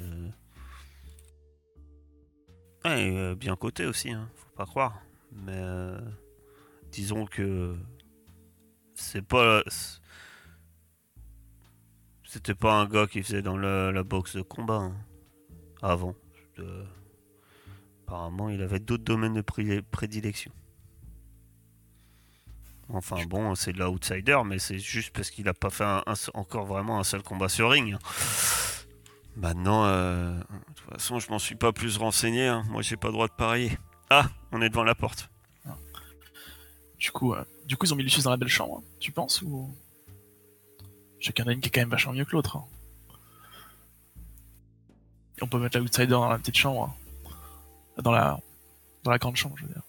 [2.85, 5.01] Ouais, euh, bien coté aussi, hein, faut pas croire.
[5.33, 5.53] Mais.
[5.55, 6.01] euh,
[6.91, 7.77] disons que.
[8.95, 9.63] C'est pas.
[12.25, 14.97] C'était pas un gars qui faisait dans la, la boxe de combat hein,
[15.83, 16.15] avant.
[16.59, 16.85] Euh,
[18.07, 20.51] apparemment, il avait d'autres domaines de pré- prédilection.
[22.89, 26.15] Enfin bon, c'est de l'outsider, mais c'est juste parce qu'il a pas fait un- un
[26.15, 27.95] seul- encore vraiment un seul combat sur ring.
[27.95, 27.99] hein.
[29.37, 32.47] Maintenant, euh, de toute façon, je m'en suis pas plus renseigné.
[32.49, 32.65] hein.
[32.69, 33.79] Moi, j'ai pas le droit de parier.
[34.11, 35.29] Ah, on est devant la porte.
[36.99, 39.11] Du coup, euh, du coup, ils ont mis Lucius dans la belle chambre, hein, tu
[39.11, 39.75] penses ou?
[41.19, 42.57] Chacun a une qui est quand même vachement mieux que l'autre.
[42.57, 42.65] hein.
[45.41, 46.95] On peut mettre l'outsider dans la petite chambre,
[47.27, 48.03] hein.
[48.03, 48.39] dans la
[49.03, 49.83] dans la grande chambre, je veux dire.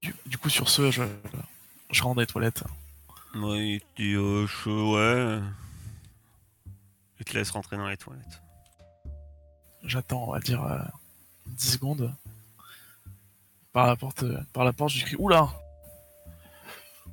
[0.00, 1.02] Du, du coup, sur ce, je
[1.90, 2.64] je rentre les toilettes.
[3.34, 5.42] Oui, tu euh, ouais.
[7.20, 8.42] Il te laisse rentrer dans les toilettes.
[9.84, 10.78] J'attends, on va dire, euh,
[11.46, 12.14] 10 secondes.
[13.72, 15.42] Par la porte, euh, par la porte, je crie Oula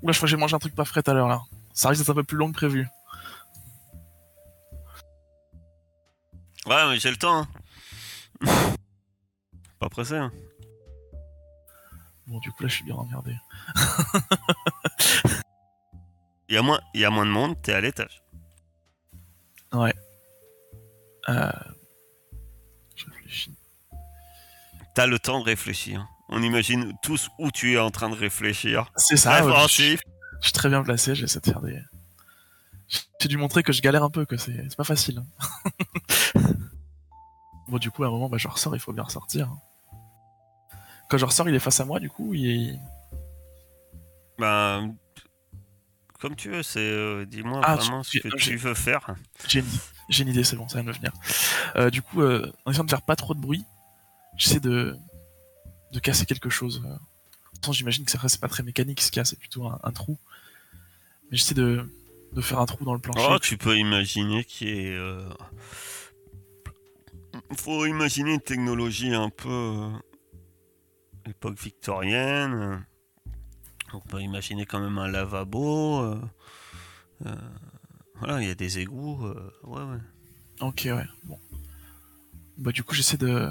[0.01, 1.41] Oula, je crois que j'ai mangé un truc pas frais tout à l'heure là.
[1.73, 2.87] Ça risque d'être un peu plus long que prévu.
[6.65, 7.45] Ouais, mais j'ai le temps.
[7.45, 7.47] hein.
[9.79, 10.15] Pas pressé.
[10.17, 10.31] Hein.
[12.25, 13.35] Bon, du coup, là, je suis bien emmerdé.
[16.49, 18.23] Il y, a moins- il y a moins de monde, t'es à l'étage.
[19.73, 19.93] Ouais.
[21.29, 21.51] Euh...
[22.95, 23.53] Je réfléchis.
[24.95, 26.07] T'as le temps de réfléchir.
[26.29, 28.91] On imagine tous où tu es en train de réfléchir.
[28.95, 30.01] C'est ça, ouais, je, Réfléchif.
[30.41, 31.79] je suis très bien placé, j'essaie de faire des.
[33.19, 35.23] J'ai dû montrer que je galère un peu, que c'est c'est pas facile.
[37.67, 39.53] bon, du coup, à un moment, bah, je ressors, il faut bien ressortir.
[41.09, 42.79] Quand je ressors, il est face à moi, du coup, il est.
[44.39, 44.95] Ben,
[46.19, 46.79] comme tu veux, c'est.
[46.79, 49.15] euh, Dis-moi Ah, vraiment ce que j'ai- tu veux faire.
[49.47, 49.59] J'ai
[50.23, 51.11] une, idée, c'est bon, ça vient de me venir.
[51.75, 53.63] Euh, du coup, euh, en essayant de faire pas trop de bruit,
[54.37, 54.95] j'essaie de,
[55.91, 56.81] de casser quelque chose.
[56.85, 56.95] euh.
[57.73, 59.79] J'imagine que c'est vrai, c'est pas très mécanique ce qu'il y a, c'est plutôt un,
[59.83, 60.17] un trou.
[61.29, 61.83] Mais j'essaie de,
[62.33, 63.27] de faire un trou dans le plancher.
[63.29, 64.95] Oh, tu peux imaginer qu'il y ait.
[64.95, 65.27] euh,
[67.57, 69.49] Faut imaginer une technologie un peu.
[69.49, 69.91] euh,
[71.29, 72.85] époque victorienne.
[73.93, 76.01] On peut imaginer quand même un lavabo.
[76.01, 76.21] euh,
[77.25, 77.35] euh,
[78.15, 79.25] Voilà, il y a des égouts.
[79.25, 79.99] euh, Ouais, ouais.
[80.61, 81.39] Ok, ouais, bon.
[82.57, 83.49] Bah, du coup, j'essaie de.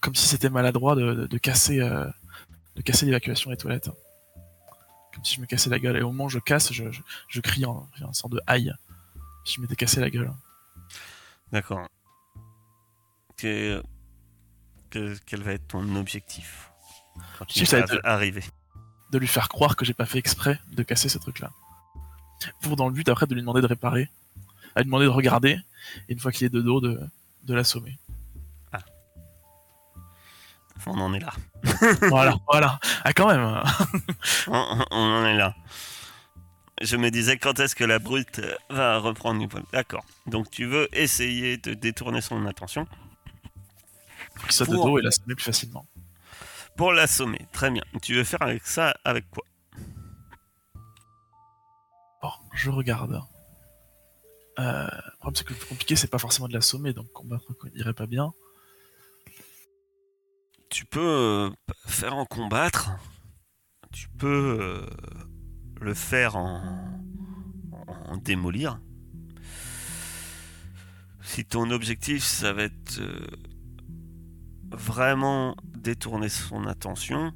[0.00, 3.90] Comme si c'était maladroit de, de, de casser, de casser l'évacuation des toilettes.
[5.14, 5.96] Comme si je me cassais la gueule.
[5.96, 8.72] Et au moment où je casse, je, je, je crie en, en sorte de aïe.
[9.44, 10.32] Si je m'étais cassé la gueule.
[11.52, 11.86] D'accord.
[13.36, 13.82] Que-
[14.90, 16.70] que- Quel va être ton objectif
[17.38, 18.44] quand Si, il ça va va être- arriver?
[19.10, 21.50] De lui faire croire que j'ai pas fait exprès de casser ce truc-là.
[22.62, 24.08] Pour dans le but après de lui demander de réparer,
[24.74, 25.58] à lui demander de regarder,
[26.08, 27.00] et une fois qu'il est de dos, de,
[27.44, 27.98] de l'assommer.
[30.86, 31.32] On en est là.
[32.08, 32.80] voilà, voilà.
[33.04, 33.62] Ah quand même.
[34.46, 35.54] On, on en est là.
[36.80, 39.62] Je me disais quand est-ce que la brute va reprendre du poil.
[39.72, 40.04] D'accord.
[40.26, 42.86] Donc tu veux essayer de détourner son attention
[44.34, 45.84] Pour qu'il soit de dos et l'assommer plus facilement.
[46.80, 47.46] Pour l'assommer.
[47.52, 47.82] Très bien.
[48.00, 49.44] Tu veux faire avec ça avec quoi?
[52.22, 53.20] Bon, je regarde.
[54.58, 57.44] Euh, le problème c'est que le plus compliqué c'est pas forcément de l'assommer, donc combattre
[57.50, 58.32] on irait pas bien.
[60.70, 61.50] Tu peux euh,
[61.84, 62.92] faire en combattre.
[63.92, 64.86] Tu peux euh,
[65.82, 66.62] le faire en,
[68.06, 68.80] en démolir.
[71.20, 73.26] Si ton objectif, ça va être euh,
[74.70, 77.32] vraiment détourner son attention,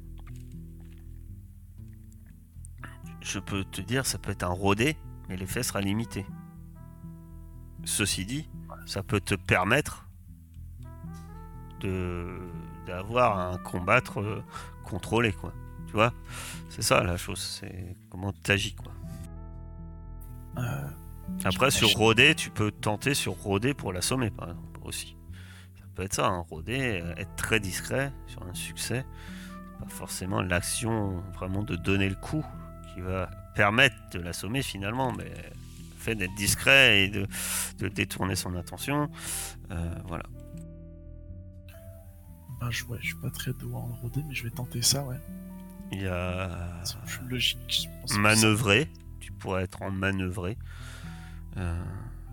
[3.21, 6.25] je peux te dire, ça peut être un rodé, mais l'effet sera limité.
[7.83, 8.49] Ceci dit,
[8.85, 10.07] ça peut te permettre
[11.81, 12.39] de
[12.85, 14.43] d'avoir un combattre euh,
[14.83, 15.51] contrôlé, quoi.
[15.87, 16.13] Tu vois?
[16.69, 18.91] C'est ça la chose, c'est comment tu agis, quoi.
[20.59, 20.87] Euh,
[21.45, 25.14] Après, sur rodé, tu peux tenter sur rodé pour l'assommer, par exemple, aussi.
[25.95, 29.05] Peut être ça, un rodé, euh, être très discret sur un succès.
[29.79, 32.43] Pas forcément l'action vraiment de donner le coup
[32.93, 37.27] qui va permettre de l'assommer finalement, mais le fait d'être discret et de,
[37.79, 39.09] de détourner son attention,
[39.71, 40.23] euh, voilà.
[42.59, 45.03] bah, je, ouais, je suis pas très doué en rodé, mais je vais tenter ça,
[45.03, 45.19] ouais.
[45.91, 46.81] Il y a
[47.29, 47.59] logique.
[47.67, 50.57] je pense manœuvrer, tu pourrais être en manœuvrer.
[51.57, 51.83] Euh,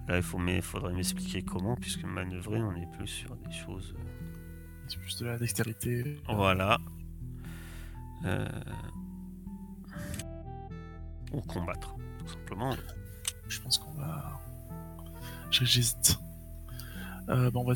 [0.09, 3.95] là, il faut, mais faudrait m'expliquer comment, puisque manœuvrer, on est plus sur des choses.
[3.99, 4.03] euh,
[4.89, 6.21] C'est plus de la dextérité.
[6.29, 6.79] Voilà.
[8.25, 8.49] Euh,
[11.33, 12.75] Ou combattre, tout simplement.
[13.49, 14.41] Je pense qu'on va.
[15.51, 16.19] J'hésite.
[17.29, 17.75] Euh, bon, on va.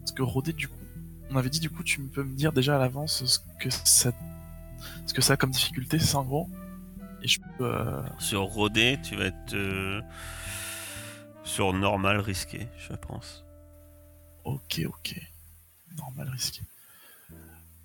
[0.00, 0.74] Parce que rodé, du coup.
[1.30, 4.12] On avait dit, du coup, tu peux me dire déjà à l'avance ce que ça.
[5.06, 6.48] Ce que ça a comme difficulté, c'est en gros.
[7.22, 7.64] Et je peux.
[7.64, 10.00] euh, Sur rodé, tu vas être euh,
[11.44, 13.44] sur normal risqué, je pense.
[14.44, 15.20] Ok, ok.
[15.98, 16.62] Normal, risqué.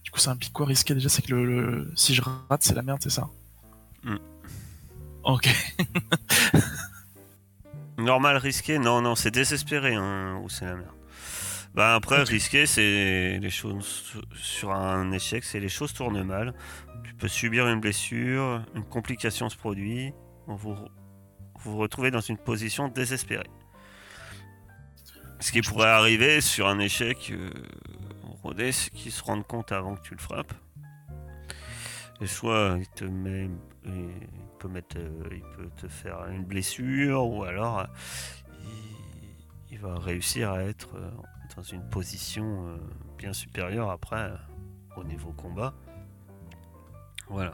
[0.03, 2.73] Du coup, ça implique quoi risqué déjà C'est que le, le- si je rate, c'est
[2.75, 3.29] la merde, c'est ça
[4.03, 4.15] Mm.
[5.23, 5.49] Ok.
[7.97, 10.91] Normal risqué Non, non, c'est désespéré, hein, ou c'est la merde.
[11.73, 12.29] Bah après, Ok.
[12.29, 16.53] risquer, c'est les choses sur un échec, c'est les choses tournent mal.
[17.03, 20.13] Tu peux subir une blessure, une complication se produit,
[20.47, 20.75] vous
[21.67, 23.49] vous vous retrouvez dans une position désespérée.
[25.39, 27.51] Ce qui pourrait arriver sur un échec euh,
[28.41, 30.53] rodé, c'est qu'ils se rendent compte avant que tu le frappes.
[32.21, 33.49] Et soit il te met,
[33.85, 34.09] il
[34.59, 37.85] peut mettre, euh, il peut te faire une blessure, ou alors euh,
[38.63, 41.11] il, il va réussir à être euh,
[41.55, 42.79] dans une position
[43.17, 44.31] bien supérieure après
[44.95, 45.73] au niveau combat.
[47.27, 47.53] Voilà.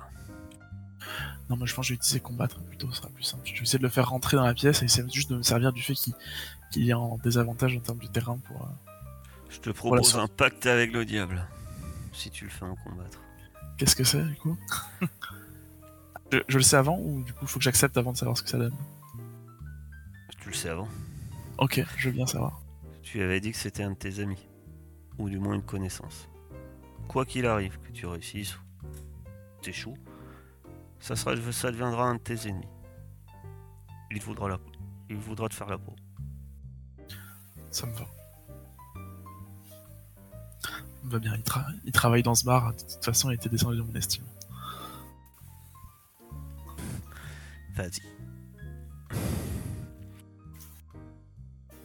[1.50, 3.44] Non, moi je pense que je vais utiliser combattre plutôt, ce sera plus simple.
[3.46, 5.44] Je vais essayer de le faire rentrer dans la pièce et essayer juste de me
[5.44, 6.14] servir du fait qu'il
[6.72, 8.62] qu'il est en désavantage en termes de terrain pour.
[8.64, 8.92] euh,
[9.50, 11.46] Je te propose un pacte avec le diable,
[12.14, 13.20] si tu le fais en combattre.
[13.78, 14.58] Qu'est-ce que c'est du coup?
[16.32, 18.42] Je, je le sais avant ou du coup faut que j'accepte avant de savoir ce
[18.44, 18.74] que ça donne?
[20.40, 20.88] Tu le sais avant.
[21.60, 22.60] Ok, je veux bien savoir.
[23.04, 24.48] Tu avais dit que c'était un de tes amis,
[25.20, 26.28] ou du moins une connaissance.
[27.08, 28.88] Quoi qu'il arrive, que tu réussisses ou
[29.62, 29.98] t'échoues,
[31.04, 32.68] ça, sera, ça deviendra un de tes ennemis.
[34.12, 34.58] Il voudra, la,
[35.10, 35.94] il voudra te faire la peau.
[37.72, 38.06] Ça me va.
[41.04, 43.50] Me va bien, il, tra- il travaille dans ce bar, de toute façon il était
[43.50, 44.24] descendu de mon estime.
[47.76, 48.02] Vas-y.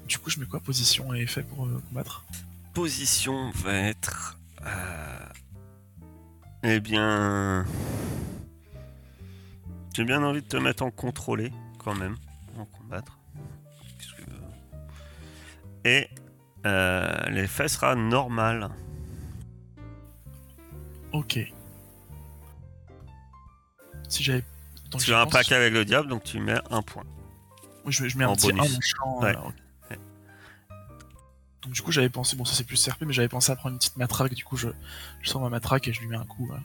[0.06, 0.60] Du coup je mets quoi?
[0.60, 2.24] Position et effet pour euh, combattre?
[2.74, 4.38] Position va être.
[4.64, 5.28] euh,
[6.62, 7.64] Eh bien.
[9.98, 12.14] J'ai bien envie de te mettre en contrôlé, quand même,
[12.56, 13.18] en combattre.
[14.16, 16.08] Que- Et
[16.66, 18.70] euh, l'effet sera normal.
[21.12, 21.40] Ok.
[24.08, 24.44] Si j'avais...
[25.00, 27.02] Tu as un pack avec le diable, donc tu mets un point.
[27.84, 28.72] Oui, je, mets- je mets un petit bonus.
[28.72, 29.34] 1 en champ, Ouais.
[31.62, 33.72] Donc du coup j'avais pensé, bon ça c'est plus CRP, mais j'avais pensé à prendre
[33.72, 34.68] une petite matraque, du coup je,
[35.22, 36.48] je sors ma matraque et je lui mets un coup.
[36.52, 36.56] euh,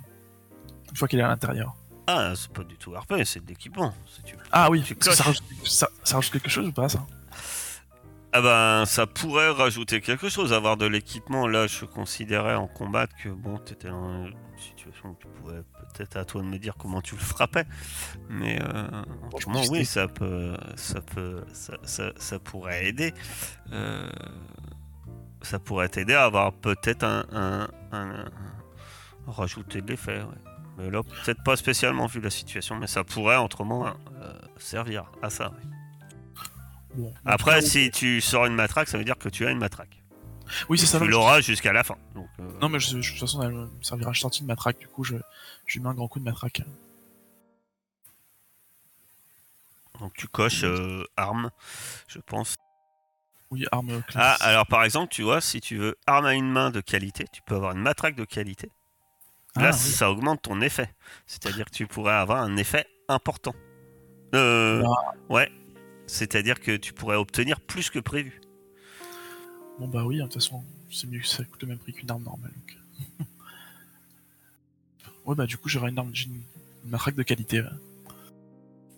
[0.91, 1.75] une fois qu'il est à l'intérieur.
[2.07, 4.43] Ah, c'est pas du tout RP, c'est de l'équipement, si tu veux.
[4.51, 7.05] Ah oui, ça, rajoute, ça, ça rajoute quelque chose ou pas ça?
[8.35, 11.47] Ah ben, ça pourrait rajouter quelque chose, avoir de l'équipement.
[11.47, 15.61] Là, je considérais en combat que bon, t'étais dans une situation où tu pouvais
[15.93, 17.65] peut-être à toi de me dire comment tu le frappais.
[18.29, 23.13] Mais euh, Bon, oui, ça peut, ça peut, ça, ça- ça pourrait aider.
[23.71, 24.09] Euh,
[25.43, 30.21] ça pourrait t'aider à avoir peut-être un, un- un- un- rajouter de l'effet.
[30.23, 30.52] ouais.
[30.77, 33.93] Mais là, peut-être pas spécialement vu la situation, mais ça pourrait autrement euh,
[34.57, 35.51] servir à ça.
[36.95, 40.01] Bon, Après, si tu sors une matraque, ça veut dire que tu as une matraque.
[40.69, 40.99] Oui, c'est ça.
[40.99, 41.95] tu l'auras jusqu'à la fin.
[42.15, 44.11] Donc, euh, Non, mais je- je- de toute façon, elle me servira.
[44.13, 45.15] Je sortis de matraque, du coup, je,
[45.65, 46.61] je lui mets un grand coup de matraque.
[49.99, 51.49] donc tu coches euh, arme,
[52.07, 52.55] je pense.
[53.51, 54.41] Oui, arme Ah, classe.
[54.41, 57.41] alors par exemple, tu vois, si tu veux arme à une main de qualité, tu
[57.43, 58.69] peux avoir une matraque de qualité.
[59.55, 59.77] Là, Ah, oui.
[59.77, 60.89] ça augmente ton effet.
[61.27, 63.53] C'est-à-dire que tu pourrais avoir un effet important.
[64.33, 64.89] Euh, Bah.
[65.29, 65.51] Ouais.
[66.07, 68.41] C'est-à-dire que tu pourrais obtenir plus que prévu.
[69.79, 72.09] Bon, bah oui, de toute façon, c'est mieux que ça coûte le même prix qu'une
[72.11, 72.51] arme normale.
[72.51, 72.77] Donc.
[75.25, 76.41] ouais, bah du coup, j'aurai une arme, j'ai une,
[76.83, 77.63] une matraque de qualité.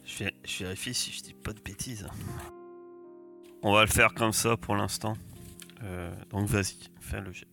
[0.06, 2.08] Je, vé- je vérifie si je dis pas de bêtises.
[3.62, 5.16] On va le faire comme ça pour l'instant.
[5.84, 7.48] Euh, donc vas-y, fais le jet.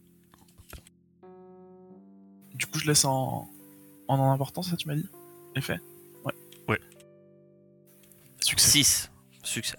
[2.54, 3.48] Du coup, je laisse en,
[4.08, 5.08] en en importance, ça tu m'as dit
[5.56, 5.80] Effet?
[6.24, 6.32] Ouais.
[6.68, 6.80] Ouais.
[8.40, 8.70] Succès.
[8.70, 9.10] 6.
[9.42, 9.76] Succès.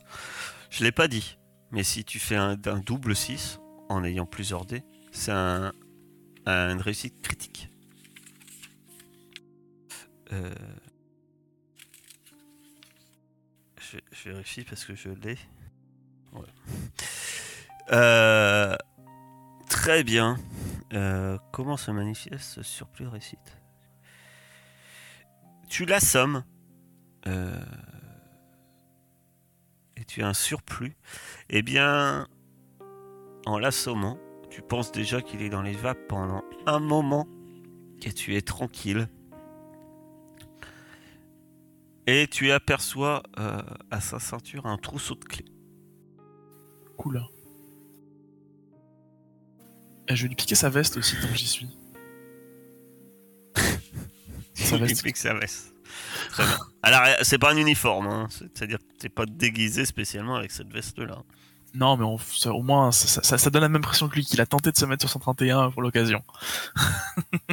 [0.70, 1.38] Je l'ai pas dit,
[1.72, 3.60] mais si tu fais un, un double 6
[3.90, 5.72] en ayant plusieurs dés, c'est un,
[6.46, 7.70] un- une réussite critique.
[10.32, 10.54] Euh,
[13.80, 15.38] Je, je vérifie parce que je l'ai.
[16.34, 16.48] Ouais.
[17.92, 18.76] Euh,
[19.74, 20.38] Très bien.
[20.94, 23.58] Euh, comment se manifeste ce surplus réussite
[25.68, 26.44] Tu l'assommes.
[27.26, 27.60] Euh,
[29.98, 30.96] et tu as un surplus.
[31.50, 32.28] Eh bien,
[33.48, 34.20] en l'assommant,
[34.52, 37.28] tu penses déjà qu'il est dans les vapes pendant un moment
[38.04, 39.10] et tu es tranquille.
[42.06, 45.46] Et tu aperçois euh, à sa ceinture un trousseau de clés.
[46.96, 47.24] Cool.
[50.14, 51.68] Et je vais lui piquer sa veste aussi tant que j'y suis.
[54.54, 55.02] Sa Il veste.
[55.04, 55.74] pique sa veste.
[56.30, 56.58] Très bien.
[56.84, 58.28] Alors, c'est pas un uniforme, hein.
[58.30, 61.24] c'est-à-dire que t'es pas déguisé spécialement avec cette veste-là.
[61.74, 64.14] Non, mais on- ça- au moins, ça, ça- ça- ça donne la même impression que
[64.16, 66.22] lui, qu'il a tenté de se mettre sur 131 pour l'occasion.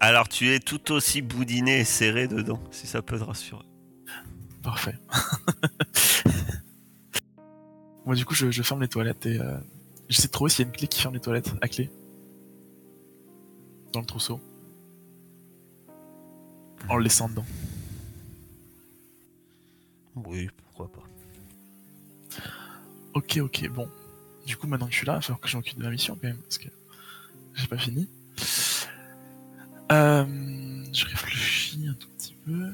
[0.00, 3.64] Alors, tu es tout aussi boudiné et serré dedans, si ça peut te rassurer.
[4.62, 4.98] Parfait.
[8.08, 9.58] Moi, du coup, je, je ferme les toilettes et euh,
[10.08, 11.90] j'essaie de trouver s'il y a une clé qui ferme les toilettes à clé.
[13.92, 14.40] Dans le trousseau.
[16.88, 17.44] En le laissant dedans.
[20.16, 21.06] Oui, pourquoi pas.
[23.12, 23.86] Ok, ok, bon.
[24.46, 25.90] Du coup, maintenant que je suis là, il va falloir que je m'occupe de ma
[25.90, 26.68] mission quand même, parce que
[27.56, 28.08] j'ai pas fini.
[29.92, 32.72] Euh, je réfléchis un tout petit peu.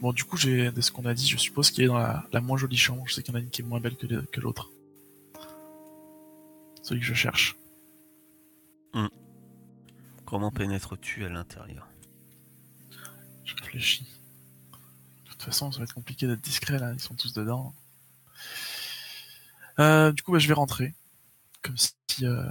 [0.00, 2.26] Bon, du coup, j'ai de ce qu'on a dit, je suppose qu'il est dans la,
[2.32, 3.04] la moins jolie chambre.
[3.06, 4.70] Je sais qu'il y en a une qui est moins belle que, l'autre.
[6.82, 7.56] Celui que je cherche.
[10.26, 11.86] Comment pénètres-tu à l'intérieur?
[13.44, 14.06] Je réfléchis.
[15.24, 17.74] De toute façon, ça va être compliqué d'être discret là, ils sont tous dedans.
[19.78, 20.94] Euh, du coup, bah, je vais rentrer.
[21.62, 22.50] Comme si euh,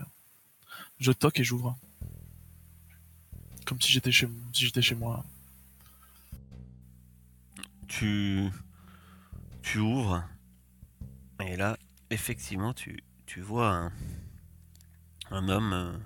[0.99, 1.77] je toque et j'ouvre.
[3.65, 5.25] Comme si j'étais chez, si j'étais chez moi.
[7.93, 8.49] Tu,
[9.61, 10.23] tu ouvres
[11.39, 11.77] et là,
[12.09, 13.91] effectivement, tu, tu vois
[15.29, 15.97] un, homme euh,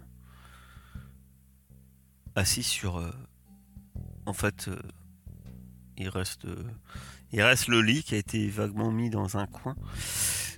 [2.36, 2.98] assis sur.
[2.98, 3.12] euh,
[4.26, 4.82] en fait, euh,
[5.98, 6.46] il reste,
[7.32, 9.76] il reste le lit qui a été vaguement mis dans un coin.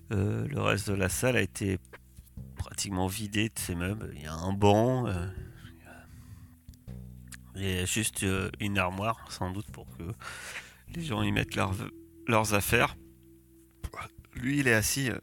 [0.09, 1.77] Le reste de la salle a été
[2.57, 4.11] pratiquement vidé de ses meubles.
[4.15, 5.07] Il y a un banc.
[7.55, 8.25] il y a juste
[8.59, 10.03] une armoire, sans doute, pour que
[10.95, 12.95] les gens y mettent leurs, affaires.
[14.35, 15.09] Lui, il est assis.
[15.09, 15.19] euh,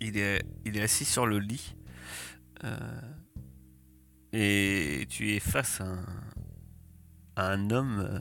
[0.00, 1.76] il, est, assis sur le lit.
[2.64, 3.00] euh,
[4.32, 5.80] et tu es face
[7.36, 8.20] à un, homme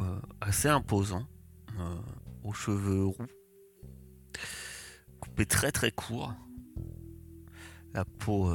[0.00, 1.26] euh, assez imposant,
[2.42, 3.26] aux cheveux roux,
[5.20, 6.34] coupé très très court,
[7.94, 8.52] la peau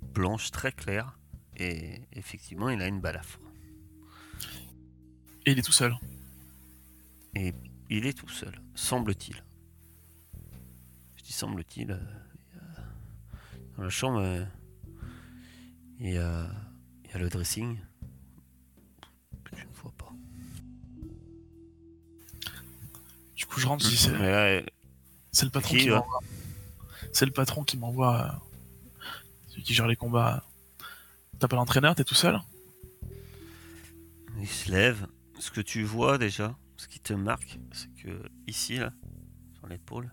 [0.00, 1.18] blanche très claire.
[1.56, 3.38] Et effectivement, il a une balafre.
[5.46, 5.94] Et il est tout seul.
[7.36, 9.42] Il est tout seul, semble-t-il.
[11.16, 11.90] Je dis semble-t-il.
[11.90, 11.98] euh,
[13.76, 14.44] dans la chambre, euh,
[16.00, 16.48] il y a,
[17.04, 17.78] il y a le dressing.
[19.44, 20.12] Que je ne vois pas.
[23.36, 24.62] Du coup, je rentre, c'est, euh,
[25.42, 26.20] le patron Qui, qui m'envoie.
[27.12, 28.22] C'est le patron qui m'envoie.
[28.22, 28.38] euh,
[29.48, 30.44] celui qui gère les combats.
[31.38, 32.40] T'as pas l'entraîneur, t'es tout seul
[34.44, 35.06] il se lève.
[35.38, 38.92] Ce que tu vois déjà, ce qui te marque, c'est que ici, là,
[39.54, 40.12] sur l'épaule,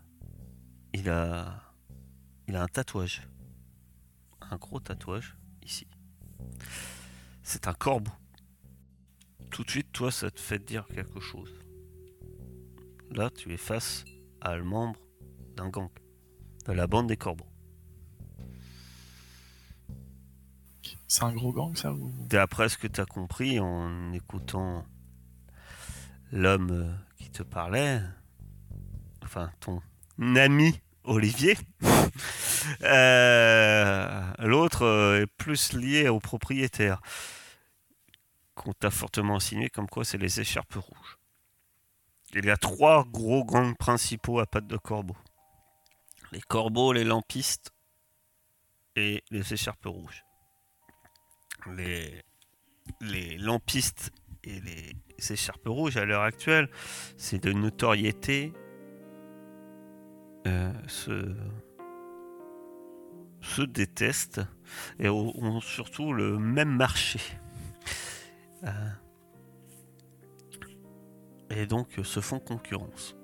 [0.93, 1.73] il a,
[2.47, 3.27] il a un tatouage.
[4.49, 5.87] Un gros tatouage, ici.
[7.43, 8.11] C'est un corbeau.
[9.49, 11.53] Tout de suite, toi, ça te fait dire quelque chose.
[13.11, 14.05] Là, tu es face
[14.39, 14.99] à un membre
[15.55, 15.89] d'un gang,
[16.65, 17.50] de la bande des corbeaux.
[21.11, 21.93] C'est un gros gang, ça.
[22.29, 24.85] D'après ce que tu as compris en écoutant
[26.31, 27.99] l'homme euh, qui te parlait,
[29.21, 29.81] enfin ton
[30.37, 31.57] ami Olivier,
[32.83, 37.01] euh, l'autre euh, est plus lié au propriétaire,
[38.55, 41.17] qu'on t'a fortement insinué comme quoi c'est les écharpes rouges.
[42.33, 45.17] Il y a trois gros gangs principaux à pattes de corbeau.
[46.31, 47.73] Les corbeaux, les lampistes
[48.95, 50.23] et les écharpes rouges
[51.67, 54.11] les, lampistes
[54.43, 56.69] et les écharpes rouges à l'heure actuelle,
[57.17, 58.53] c'est de notoriété
[60.47, 61.35] euh, se,
[63.61, 64.41] détestent
[64.99, 67.19] et ont, surtout le même marché.
[68.63, 68.89] Euh,
[71.49, 73.15] et donc se font concurrence.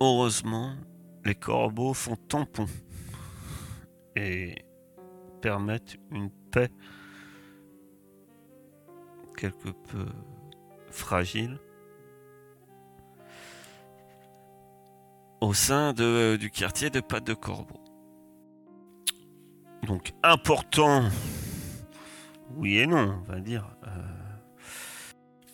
[0.00, 0.76] Heureusement,
[1.24, 2.66] les corbeaux font tampon
[4.14, 4.65] et
[5.40, 6.70] permettent une paix
[9.36, 10.06] quelque peu
[10.90, 11.58] fragile
[15.40, 17.80] au sein de- du quartier de Pas de Corbeau.
[19.82, 21.08] Donc important,
[22.56, 24.36] oui et non, on va dire, euh,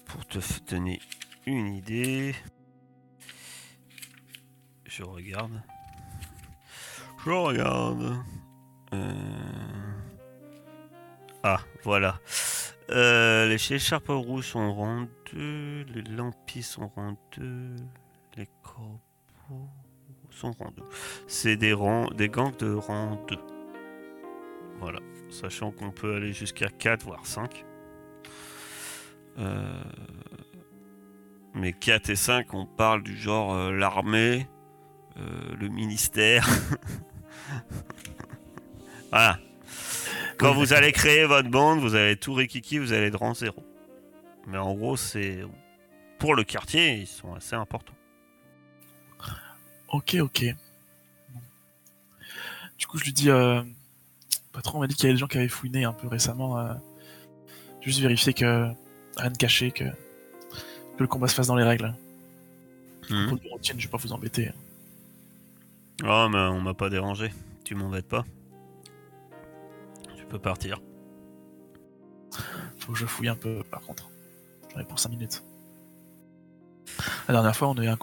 [0.06, 0.38] pour te
[0.70, 1.00] donner
[1.46, 2.34] une idée.
[4.86, 5.60] Je regarde.
[7.24, 8.16] Je regarde.
[8.94, 9.51] Euh,
[11.44, 12.20] Ah, voilà.
[12.90, 17.76] Euh, les écharpes rouges sont en rang 2, les lampis sont en rang 2,
[18.36, 19.68] les corbeaux
[20.30, 20.82] sont en rang 2.
[21.26, 23.36] C'est des, rangs, des gangs de rang 2.
[24.78, 25.00] Voilà.
[25.30, 27.64] Sachant qu'on peut aller jusqu'à 4, voire 5.
[29.38, 29.82] Euh,
[31.54, 34.46] Mais 4 et 5, on parle du genre euh, l'armée,
[35.16, 36.46] le ministère.
[39.10, 39.38] voilà.
[40.42, 43.54] Quand vous allez créer votre bande, vous allez tout rikiki, vous allez être rang 0.
[44.48, 45.38] Mais en gros, c'est.
[46.18, 47.94] Pour le quartier, ils sont assez importants.
[49.88, 50.44] Ok, ok.
[52.78, 53.62] Du coup, je lui dis, euh,
[54.52, 56.58] patron m'a dit qu'il y avait des gens qui avaient fouiné un peu récemment.
[56.58, 56.74] euh,
[57.80, 58.68] juste vérifier que
[59.16, 61.94] rien de caché, que, que le combat se fasse dans les règles.
[63.10, 63.28] Mhm.
[63.28, 64.52] Pour le routine, je vais pas vous embêter.
[66.04, 67.32] Oh, mais on m'a pas dérangé.
[67.64, 68.24] Tu m'embêtes pas.
[70.38, 70.80] Partir.
[72.78, 74.10] Faut que je fouille un peu, par contre.
[74.72, 75.42] J'en ai pour 5 minutes.
[77.28, 77.98] La dernière fois, on a eu un,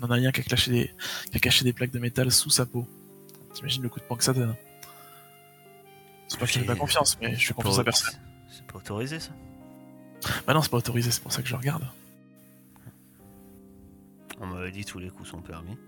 [0.00, 0.90] on en a eu un qui a, caché des,
[1.30, 2.86] qui a caché des plaques de métal sous sa peau.
[3.54, 4.54] T'imagines le coup de poing que ça donne
[6.28, 8.14] C'est pas que je fais pas confiance, mais je fais confiance à personne.
[8.50, 9.30] C'est pas autorisé ça?
[10.46, 11.86] Bah non, c'est pas autorisé, c'est pour ça que je regarde.
[14.40, 15.78] On m'avait dit tous les coups sont permis.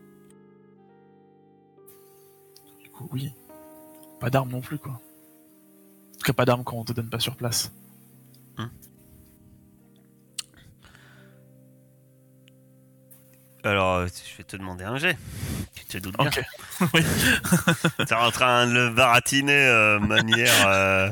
[2.82, 3.32] Du coup, oui.
[4.20, 5.00] Pas d'armes non plus, quoi.
[6.18, 7.70] En tout cas, pas d'armes quand on te donne pas sur place.
[13.64, 15.16] Alors, euh, je vais te demander un jet.
[15.74, 16.26] Tu te doutes bien.
[16.28, 16.40] Ok.
[16.94, 17.02] oui.
[18.06, 20.66] T'es en train de le baratiner euh, manière.
[20.68, 21.10] euh,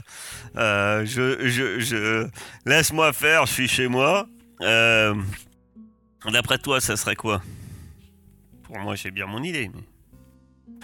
[0.56, 2.28] euh, je, je, je
[2.64, 3.46] laisse-moi faire.
[3.46, 4.26] Je suis chez moi.
[4.62, 5.14] Euh,
[6.32, 7.42] D'après toi, ça serait quoi?
[8.62, 9.70] Pour moi, j'ai bien mon idée.
[9.74, 9.82] Mais...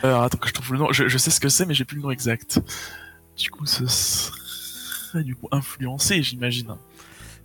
[0.03, 0.93] Alors, attends que je trouve le nom.
[0.93, 2.61] Je, je sais ce que c'est, mais j'ai plus le nom exact.
[3.43, 6.77] Du coup, ce serait du coup influencé, j'imagine.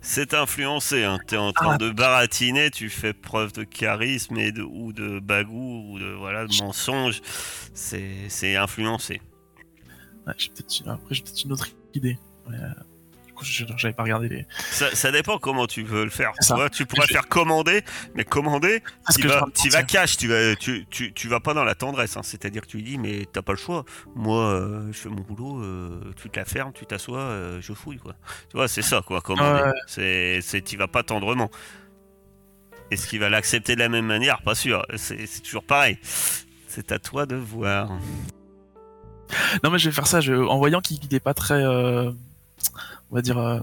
[0.00, 1.02] C'est influencé.
[1.02, 1.18] Hein.
[1.26, 1.76] T'es en train Ah.
[1.78, 2.70] de baratiner.
[2.70, 7.20] Tu fais preuve de charisme et de, ou de bagou ou de voilà de mensonge.
[7.74, 9.20] C'est influencé.
[10.26, 10.34] Ouais.
[10.86, 12.16] Après, j'ai peut-être une autre idée.
[12.48, 12.56] Ouais,
[13.42, 14.46] j'avais pas regardé les.
[14.70, 16.32] Ça, ça dépend comment tu veux le faire.
[16.40, 16.68] Ça.
[16.70, 17.82] Tu, pourrais Je- faire commander,
[18.14, 18.82] mais commander,
[19.14, 19.26] tu
[19.70, 22.16] vas, cash, tu vas, tu, tu, tu vas pas dans la tendresse.
[22.16, 22.22] hein.
[22.22, 23.84] C'est-à-dire que tu lui dis, mais t'as pas le choix.
[24.14, 27.72] Moi, euh, je fais mon boulot, euh, tu te la fermes, tu t'assois, euh, je
[27.72, 28.14] fouille, quoi.
[28.50, 29.70] Tu vois, c'est ça, quoi, commander.
[29.86, 31.50] C'est, tu vas pas tendrement.
[32.90, 34.40] Est-ce qu'il va l'accepter de la même manière?
[34.42, 34.84] Pas sûr.
[34.96, 35.98] C'est, toujours pareil.
[36.02, 37.90] C'est à toi de voir.
[39.62, 40.20] Non, mais je vais faire ça.
[40.22, 40.32] Je...
[40.32, 41.62] En voyant qu'il n'est pas très,
[43.10, 43.60] on va dire, euh,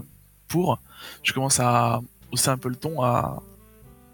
[0.48, 0.80] pour,
[1.24, 3.42] je commence à hausser un peu le ton, à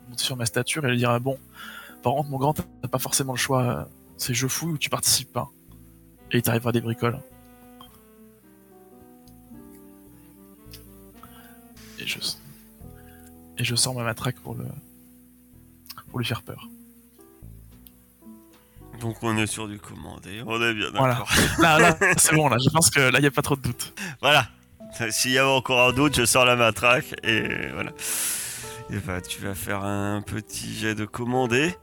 [0.10, 1.38] monter sur ma stature et lui dire ah, bon,
[2.04, 3.62] par contre, mon grand, t'as pas forcément le choix.
[3.64, 3.84] euh,
[4.18, 5.50] C'est je fouille ou tu participes pas.
[6.32, 7.20] Et il t'arrivera des bricoles.
[12.00, 12.18] Et je,
[13.58, 14.66] et je sors ma matraque pour le,
[16.10, 16.68] pour lui faire peur.
[19.00, 20.44] Donc on est sur du commandé.
[20.46, 21.14] On est bien Voilà.
[21.16, 21.30] d'accord.
[21.60, 22.58] Là, là, c'est bon, là.
[22.64, 23.94] Je pense que là, il n'y a pas trop de doute.
[24.22, 24.48] Voilà.
[25.10, 27.92] S'il y avait encore un doute, je sors la matraque et voilà.
[28.92, 31.76] Et bah, tu vas faire un petit jet de commandé.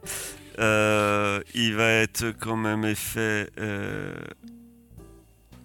[0.58, 3.48] Euh, il va être quand même effet.
[3.58, 4.14] euh,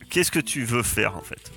[0.09, 1.51] Qu'est-ce que tu veux faire en fait?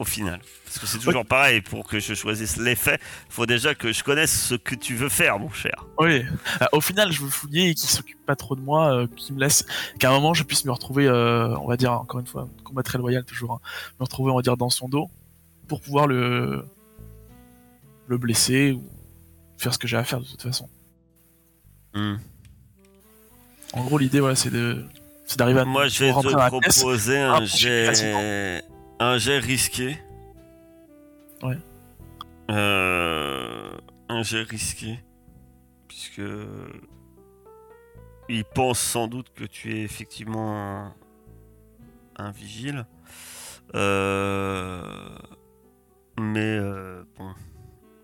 [0.00, 2.98] Au final Parce que c'est toujours pareil, pour que je choisisse l'effet,
[3.28, 5.84] faut déjà que je connaisse ce que tu veux faire, mon cher.
[5.98, 6.24] Oui.
[6.62, 9.34] Euh, au final, je veux fouiller et qu'il s'occupe pas trop de moi, euh, qu'il
[9.34, 9.66] me laisse,
[9.98, 12.82] qu'à un moment je puisse me retrouver, euh, on va dire encore une fois, combat
[12.82, 13.60] très loyal toujours, hein,
[13.98, 15.10] me retrouver on va dire dans son dos
[15.68, 16.64] pour pouvoir le
[18.08, 18.82] le blesser ou
[19.58, 20.70] faire ce que j'ai à faire de toute façon.
[21.92, 22.16] Hmm.
[23.74, 24.82] En gros, l'idée voilà, c'est de
[25.26, 28.64] c'est d'arriver à Moi, je vais te proposer un jet.
[29.00, 29.98] Un jet risqué.
[31.42, 31.58] Ouais.
[32.50, 33.76] Euh,
[34.08, 35.02] un jet risqué,
[35.88, 36.22] puisque
[38.28, 40.94] il pense sans doute que tu es effectivement un,
[42.16, 42.86] un vigile.
[43.74, 44.82] Euh,
[46.18, 47.32] mais euh, bon,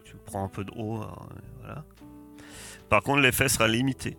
[0.04, 1.06] tu prends un peu de haut, euh,
[1.60, 1.84] voilà.
[2.88, 4.16] Par contre, l'effet sera limité.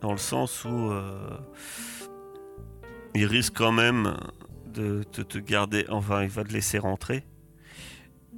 [0.00, 0.92] Dans le sens où
[3.14, 4.16] il risque quand même
[4.72, 7.24] de te, te garder, enfin il va te laisser rentrer,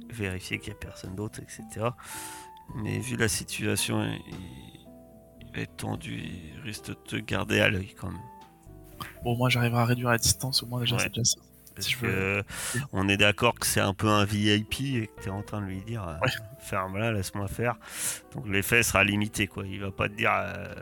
[0.09, 1.87] vérifier qu'il n'y a personne d'autre, etc.
[2.75, 4.21] Mais vu la situation, il,
[5.41, 8.19] il va être tendu, il risque de te garder à l'œil quand même.
[9.23, 11.03] Bon, moi j'arriverai à réduire la distance au moins déjà, Ouais.
[11.03, 11.39] c'est déjà ça.
[11.75, 12.43] Parce Si je que veux.
[12.93, 15.59] on est d'accord que c'est un peu un VIP et que tu es en train
[15.61, 16.31] de lui dire euh, Ouais.
[16.59, 17.75] ferme-la, laisse-moi faire.
[18.33, 19.65] Donc l'effet sera limité quoi.
[19.67, 20.73] Il va pas te dire euh.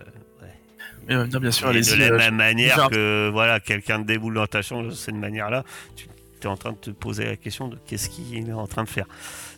[1.08, 1.97] Mais non, bien sûr, Et allez-y.
[1.97, 5.16] de la euh, même manière que voilà, quelqu'un te déboule dans ta chambre de cette
[5.16, 5.64] manière-là,
[5.95, 6.08] tu
[6.41, 8.89] es en train de te poser la question de qu'est-ce qu'il est en train de
[8.89, 9.06] faire.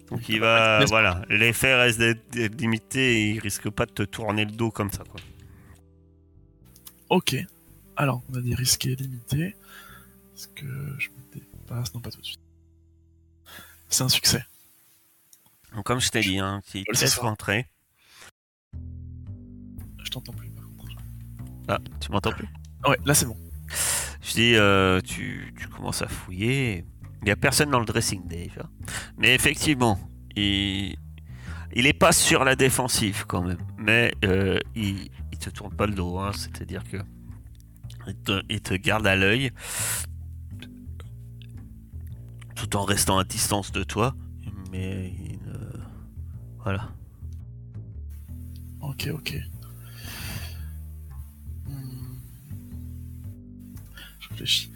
[0.10, 4.46] Donc il va, voilà, l'effet reste d'être limité et il risque pas de te tourner
[4.46, 5.04] le dos comme ça.
[5.04, 5.20] Quoi.
[7.10, 7.36] Ok.
[7.96, 9.56] Alors, on a des risqués limités.
[10.36, 10.66] Est-ce que
[11.00, 11.94] je me dépasse?
[11.94, 12.40] Non, pas tout de suite.
[13.90, 14.44] C'est un succès.
[15.76, 17.22] Donc comme je t'ai dit, hein, il te le sais, laisse ça.
[17.22, 17.68] rentrer.
[20.04, 20.45] Je t'entends plus.
[21.68, 22.48] Ah, tu m'entends plus?
[22.88, 23.38] Ouais, là c'est bon.
[24.22, 26.86] Je dis, euh, tu, tu commences à fouiller.
[27.22, 28.60] Il n'y a personne dans le dressing, Dave.
[28.64, 28.70] hein.
[29.18, 30.00] Mais effectivement,
[30.36, 30.96] il,
[31.74, 35.88] il est pas sur la défensive quand même, mais euh, il, il te tourne pas
[35.88, 36.98] le dos, hein, c'est-à-dire que
[38.08, 39.52] il te, il te garde à l'œil
[42.56, 44.16] tout en restant à distance de toi,
[44.72, 45.82] mais il ne-
[46.64, 46.90] voilà.
[48.82, 49.36] Ok, ok.
[54.46, 54.72] Réfléchis.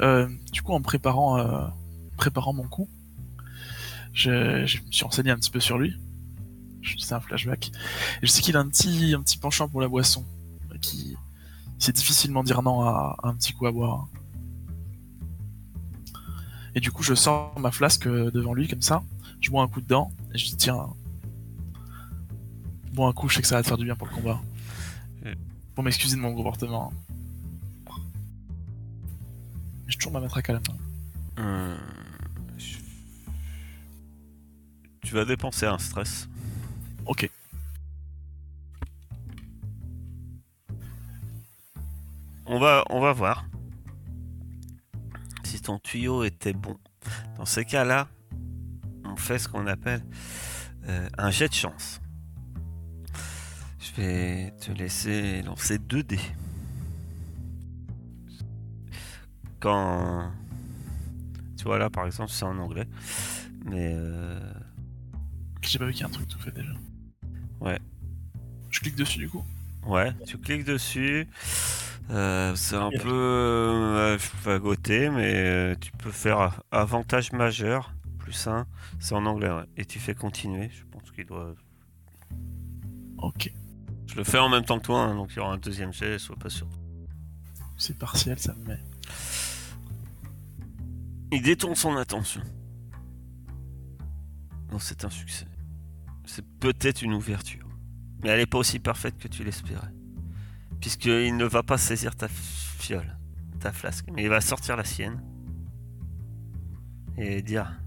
[0.00, 1.66] Euh, du coup, en préparant, euh,
[2.16, 2.88] préparant mon coup,
[4.12, 5.96] je, je me suis renseigné un petit peu sur lui.
[6.98, 7.70] C'est un flashback.
[8.22, 10.24] Et je sais qu'il a un petit, un petit penchant pour la boisson.
[10.80, 11.16] Qui,
[11.78, 14.08] c'est difficilement dire non à, à un petit coup à boire.
[16.74, 19.02] Et du coup, je sors ma flasque euh, devant lui comme ça.
[19.40, 20.12] Je bois un coup dedans.
[20.34, 20.86] Et je dis tiens,
[22.92, 24.40] Bon, un coup, je sais que ça va te faire du bien pour le combat.
[25.74, 26.92] Pour m'excuser de mon comportement.
[29.88, 30.76] J'ai toujours ma matraque à la main.
[31.38, 31.76] Euh,
[32.58, 32.78] je-
[35.02, 36.28] Tu vas dépenser un stress.
[37.06, 37.30] Ok.
[42.46, 43.44] On va, on va voir
[45.44, 46.76] si ton tuyau était bon.
[47.36, 48.08] Dans ces cas-là,
[49.04, 50.02] on fait ce qu'on appelle
[50.86, 52.00] euh, un jet de chance.
[53.80, 56.20] Je vais te laisser lancer 2 dés.
[59.60, 60.30] Quand.
[61.56, 62.86] Tu vois là par exemple, c'est en anglais.
[63.64, 63.92] Mais.
[63.94, 64.38] euh,
[65.62, 66.72] J'ai pas vu qu'il y a un truc tout fait déjà.
[67.60, 67.78] Ouais.
[68.70, 69.44] Je clique dessus du coup.
[69.86, 71.26] Ouais, tu cliques dessus.
[72.10, 73.00] Euh, c'est un Bien.
[73.00, 78.66] peu euh, fagoté, mais euh, tu peux faire avantage majeur, plus 1.
[78.98, 79.64] C'est en anglais, ouais.
[79.76, 80.70] Et tu fais continuer.
[80.72, 81.54] Je pense qu'il doit.
[83.18, 83.50] Ok.
[84.06, 85.92] Je le fais en même temps que toi, hein, donc il y aura un deuxième
[85.92, 86.66] jet, sois pas sûr.
[87.76, 88.80] C'est partiel, ça me met.
[91.30, 92.42] Il détourne son attention.
[94.70, 95.46] Non, c'est un succès.
[96.24, 97.66] C'est peut-être une ouverture.
[98.22, 99.92] Mais elle n'est pas aussi parfaite que tu l'espérais.
[100.80, 103.18] Puisqu'il ne va pas saisir ta fiole,
[103.60, 104.06] ta flasque.
[104.12, 105.22] Mais il va sortir la sienne.
[107.18, 107.78] Et dire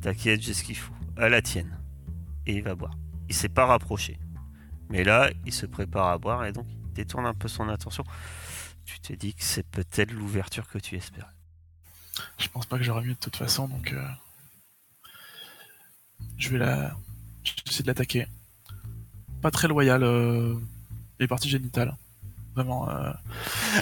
[0.00, 0.94] T'inquiète, j'ai ce qu'il faut.
[1.16, 1.78] À la tienne.
[2.46, 2.96] Et il va boire.
[3.28, 4.18] Il s'est pas rapproché.
[4.88, 8.04] Mais là, il se prépare à boire et donc il détourne un peu son attention.
[8.84, 11.35] Tu te dis que c'est peut-être l'ouverture que tu espérais.
[12.38, 13.92] Je pense pas que j'aurais mieux de toute façon, donc.
[13.92, 14.02] euh,
[16.38, 16.94] Je vais la.
[17.44, 18.26] Je vais essayer de l'attaquer.
[19.42, 20.02] Pas très loyal.
[20.02, 20.54] Euh...
[21.18, 21.94] Les parties génitales.
[22.54, 22.88] Vraiment.
[22.90, 23.12] euh,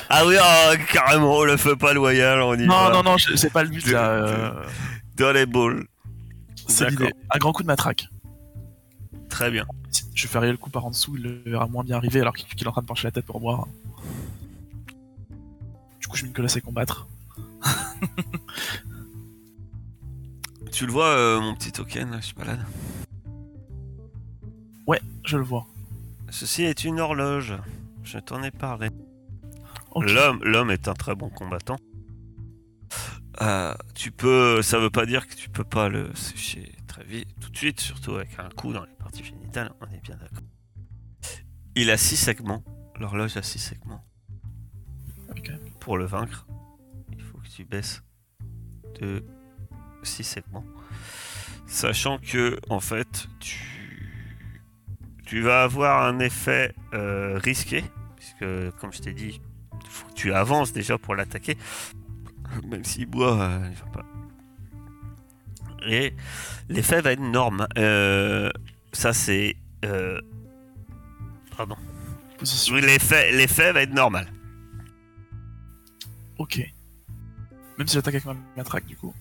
[0.08, 2.90] Ah oui, ah, carrément, on le fait pas loyal, on y Non, va.
[2.92, 4.08] non, non, je- c'est pas le but là.
[4.10, 4.64] euh,
[5.16, 5.86] Dans les balles.
[6.68, 6.86] C'est.
[6.86, 8.08] Un grand coup de matraque.
[9.28, 9.64] Très bien.
[10.14, 12.46] Je ferai le coup par en dessous, il le verra moins bien arriver alors qu'il
[12.60, 13.66] est en train de pencher la tête pour boire.
[16.00, 17.06] Du coup, je me que combattre.
[20.74, 22.58] Tu le vois, euh, mon petit token, là, je suis balade.
[24.88, 25.68] Ouais, je le vois.
[26.30, 27.54] Ceci est une horloge.
[28.02, 28.90] Je t'en ai parlé.
[29.94, 31.76] L'homme, l'homme est un très bon combattant.
[33.40, 37.28] Euh, tu peux, ça veut pas dire que tu peux pas le sécher très vite,
[37.40, 39.72] tout de suite, surtout avec un coup dans les parties génitales.
[39.80, 40.42] On est bien d'accord.
[41.76, 42.64] Il a six segments.
[42.98, 44.04] L'horloge a six segments.
[45.78, 46.46] Pour le vaincre,
[47.54, 48.02] tu baisses
[49.00, 49.24] de
[50.02, 50.64] 6 segments.
[51.66, 54.10] Sachant que, en fait, tu,
[55.24, 57.84] tu vas avoir un effet euh, risqué,
[58.16, 59.40] puisque, comme je t'ai dit,
[59.82, 61.56] il faut que tu avances déjà pour l'attaquer,
[62.64, 64.06] même s'il boit, euh, il va pas.
[65.86, 66.14] Et
[66.68, 67.68] l'effet va être normal.
[67.78, 68.50] Euh,
[68.92, 69.56] ça, c'est.
[71.56, 71.76] pardon.
[72.72, 74.26] Oui, l'effet, l'effet va être normal.
[76.38, 76.74] Ok.
[77.78, 79.14] Même si j'attaque avec ma matraque, du coup.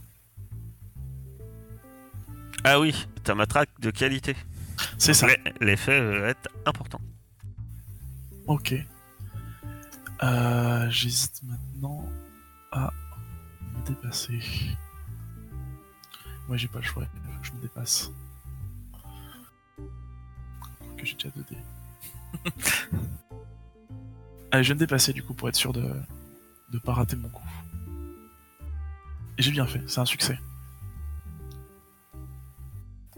[2.64, 4.36] Ah oui, ta matraque de qualité.
[4.98, 5.28] C'est ça.
[5.28, 7.02] L'e- L'effet va être important.
[8.48, 8.74] Ok.
[10.24, 12.06] Euh, J'hésite maintenant
[12.72, 12.92] à
[13.62, 14.40] me dépasser.
[16.48, 17.04] Ouais, j'ai pas le choix.
[17.14, 18.12] il faut que je me dépasse.
[20.98, 22.52] Que j'ai déjà 2 dés.
[24.52, 25.94] Allez, je vais me dépasser du coup pour être sûr de
[26.72, 27.44] de pas rater mon coup.
[29.38, 30.38] J'ai bien fait, c'est un succès.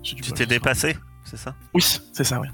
[0.01, 0.95] Tu t'es dépassé,
[1.25, 1.55] c'est ça?
[1.73, 2.47] Oui, c'est ça, oui.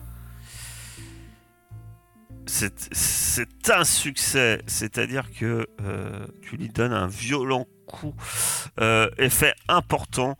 [2.45, 8.15] C'est c'est un succès, c'est-à-dire que euh, tu lui donnes un violent coup,
[8.79, 10.37] euh, effet important.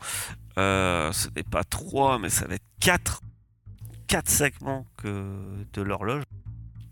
[0.58, 3.22] Euh, ce n'est pas 3, mais ça va être 4.
[4.08, 6.24] 4 segments que de l'horloge.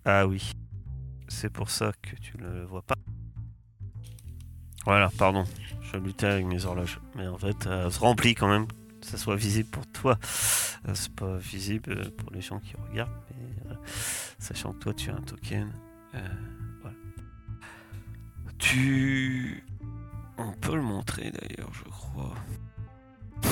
[0.06, 0.52] Ah oui,
[1.28, 2.96] c'est pour ça que tu ne le vois pas.
[4.86, 5.44] Voilà, pardon,
[5.92, 7.00] je luttais avec mes horloges.
[7.16, 8.68] Mais en fait, elle se remplit quand même
[9.02, 10.18] ça soit visible pour toi.
[10.88, 13.76] Euh, C'est pas visible euh, pour les gens qui regardent, mais euh,
[14.40, 15.72] sachant que toi tu as un token.
[16.16, 16.20] euh,
[16.82, 16.98] voilà.
[18.58, 19.64] Tu.
[20.38, 22.34] On peut le montrer d'ailleurs, je crois.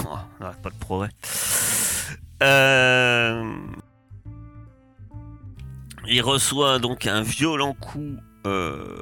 [0.06, 1.10] On n'arrête pas de progrès.
[2.44, 3.56] Euh,
[6.08, 8.16] Il reçoit donc un violent coup
[8.46, 9.02] euh,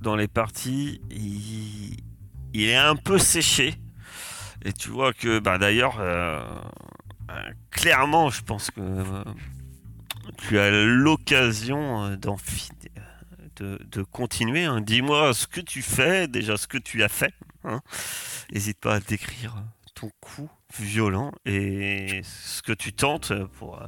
[0.00, 1.00] dans les parties.
[1.10, 1.96] Il...
[2.54, 3.74] est un peu séché.
[4.64, 6.42] Et tu vois que, bah, d'ailleurs, euh,
[7.30, 9.24] euh, clairement, je pense que euh,
[10.38, 12.36] tu as l'occasion d'en
[13.56, 14.64] de, continuer.
[14.64, 14.80] hein.
[14.80, 17.34] Dis-moi ce que tu fais, déjà ce que tu as fait.
[17.64, 17.80] hein.
[18.52, 19.56] N'hésite pas à décrire
[19.94, 23.80] ton coup violent et ce que tu tentes pour.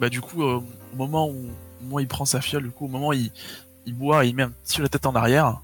[0.00, 0.62] Bah du coup, au
[0.94, 1.50] moment où
[1.82, 3.30] moi il prend sa fiole, du coup, au moment où il,
[3.86, 5.60] il boit, il met un petit peu la tête en arrière.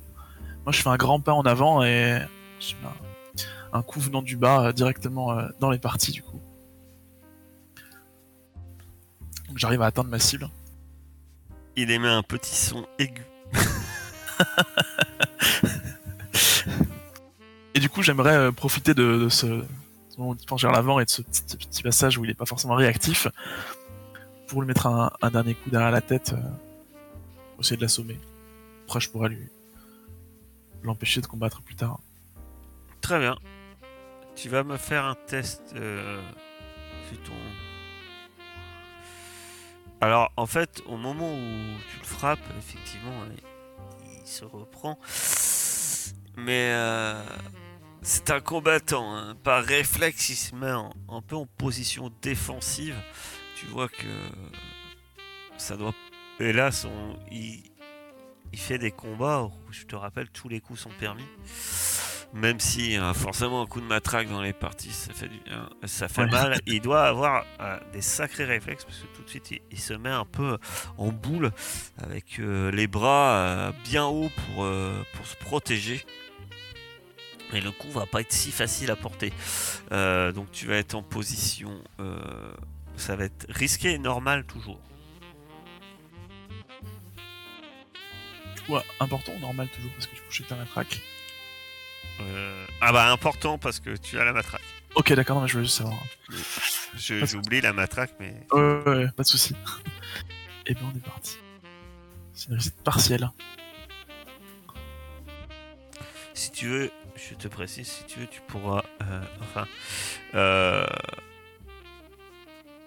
[0.65, 2.21] Moi je fais un grand pas en avant et
[2.59, 6.23] je mets un, un coup venant du bas euh, directement euh, dans les parties du
[6.23, 6.41] coup.
[9.49, 10.49] Donc j'arrive à atteindre ma cible.
[11.77, 13.27] Il émet un petit son aigu.
[17.75, 19.47] Et du coup j'aimerais euh, profiter de, de ce,
[20.17, 22.35] moment où il penche vers l'avant et de ce petit, petit passage où il est
[22.35, 23.27] pas forcément réactif
[24.47, 26.43] pour lui mettre un, dernier coup derrière la tête, euh,
[27.53, 28.19] pour essayer de l'assommer.
[28.87, 29.49] Après je pourrais lui
[30.83, 32.01] l'empêcher de combattre plus tard.
[33.01, 33.37] Très bien.
[34.37, 36.21] Tu vas me faire un test euh.
[40.01, 43.23] Alors, en fait, au moment où tu le frappes, effectivement,
[44.21, 44.99] il, se reprend.
[46.37, 47.23] Mais euh,
[48.03, 49.15] c'est un combattant.
[49.15, 49.35] hein.
[49.43, 52.97] Par réflexe, il se met un peu en position défensive.
[53.57, 54.07] Tu vois que
[55.57, 55.95] ça doit.
[56.41, 57.63] Hélas, on, il,
[58.53, 61.25] il fait des combats où, je te rappelle, tous les coups sont permis.
[62.33, 65.71] Même si euh, forcément un coup de matraque dans les parties, ça fait, du bien,
[65.85, 66.31] ça fait Ouais.
[66.31, 66.59] mal.
[66.67, 69.93] Il doit avoir euh, des sacrés réflexes parce que tout de suite il, il se
[69.95, 70.59] met un peu
[70.99, 71.53] en boule
[72.03, 74.67] avec euh, les bras euh, bien hauts pour,
[75.15, 76.05] pour se protéger.
[77.53, 79.33] Et le coup va pas être si facile à porter.
[79.93, 81.81] Euh, donc tu vas être en position.
[82.01, 82.53] euh,
[82.97, 84.81] ça va être risqué et normal toujours.
[88.67, 91.01] Coup, important ou normal toujours parce que du coup j'ai ta matraque.
[92.21, 94.63] Euh, ah bah important parce que tu as la matraque.
[94.95, 95.99] Ok d'accord, non mais je voulais juste savoir.
[96.97, 99.55] Je- J'oublie la matraque, mais Ouais, ouais, ouais, pas de soucis.
[100.67, 101.37] Et ben on est parti.
[102.33, 103.29] C'est une réussite partielle.
[106.33, 108.83] si tu veux, je te précise, si tu veux, tu pourras.
[109.03, 109.67] euh, enfin.
[110.35, 110.87] euh,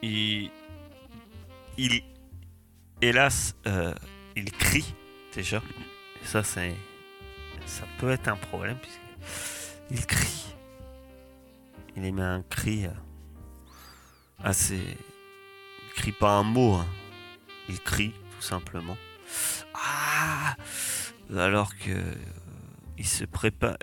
[0.01, 0.51] il.
[1.77, 2.03] Il.
[3.01, 3.93] Hélas, euh,
[4.35, 4.93] il crie
[5.33, 5.61] déjà.
[6.23, 6.75] Ça, c'est.
[7.65, 8.99] Ça peut être un problème, puisque.
[9.89, 10.55] Il crie.
[11.95, 12.89] Il émet un cri euh,
[14.43, 14.79] assez.
[15.87, 16.87] Il crie pas un mot, hein.
[17.69, 18.97] il crie tout simplement.
[19.73, 20.55] Ah
[21.35, 22.13] Alors que euh,
[22.97, 23.77] il se prépare,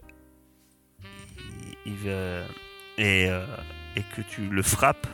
[1.85, 2.45] il, va
[2.99, 3.29] et,
[3.97, 5.07] et que tu le frappes,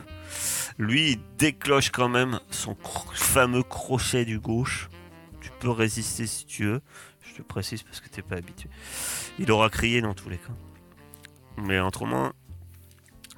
[0.77, 2.75] lui il déclenche quand même son
[3.13, 4.89] fameux crochet du gauche.
[5.41, 6.81] Tu peux résister si tu veux.
[7.21, 8.69] Je te précise parce que t'es pas habitué.
[9.39, 10.53] Il aura crié dans tous les cas.
[11.57, 12.31] Mais autrement,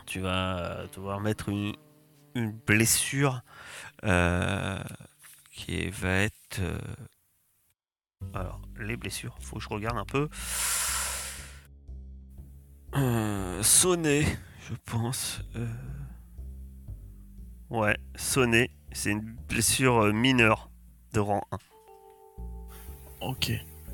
[0.06, 1.74] tu vas devoir mettre une,
[2.36, 3.42] une blessure
[4.04, 4.84] euh,
[5.52, 6.60] qui va être.
[6.60, 6.78] euh,
[8.34, 10.30] alors, les blessures, faut que je regarde un peu.
[12.96, 14.26] Euh, sonner,
[14.70, 15.42] je pense.
[17.72, 18.70] Euh, Ouais, sonner.
[18.92, 20.70] C'est une blessure euh, mineure
[21.14, 21.58] de rang 1.
[23.22, 23.52] Ok.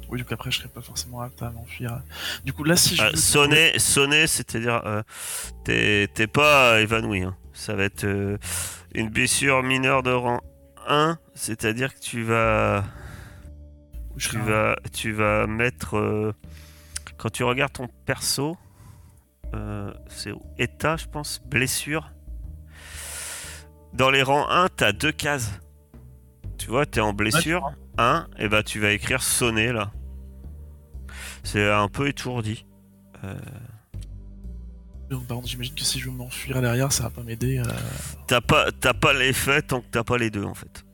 [0.09, 2.01] Oui, du coup après je serais pas forcément apte à m'enfuir.
[2.43, 3.03] Du coup là si je...
[3.03, 5.03] Euh, veux- sonner, sonner, c'est-à-dire euh,
[5.63, 7.21] t'es pas évanoui.
[7.23, 7.37] hein.
[7.53, 8.37] Ça va être euh,
[8.95, 10.39] une blessure mineure de rang
[10.87, 12.83] 1, c'est-à-dire que tu vas,
[14.17, 16.33] je tu vas, tu vas mettre euh,
[17.17, 18.57] quand tu regardes ton perso,
[19.53, 20.41] euh, c'est où?
[20.57, 22.11] État, je pense, blessure.
[23.93, 25.51] Dans les rangs 1, t'as deux cases.
[26.57, 29.91] Tu vois, t'es en blessure 1, et bah tu vas écrire sonner là.
[31.43, 32.65] C'est un peu étourdi.
[33.23, 33.35] Euh,
[35.09, 37.57] par contre, j'imagine que si je veux m'enfuir derrière, ça va pas m'aider.
[37.59, 37.63] euh.
[38.27, 40.85] T'as pas, t'as pas l'effet tant que t'as pas les deux en fait.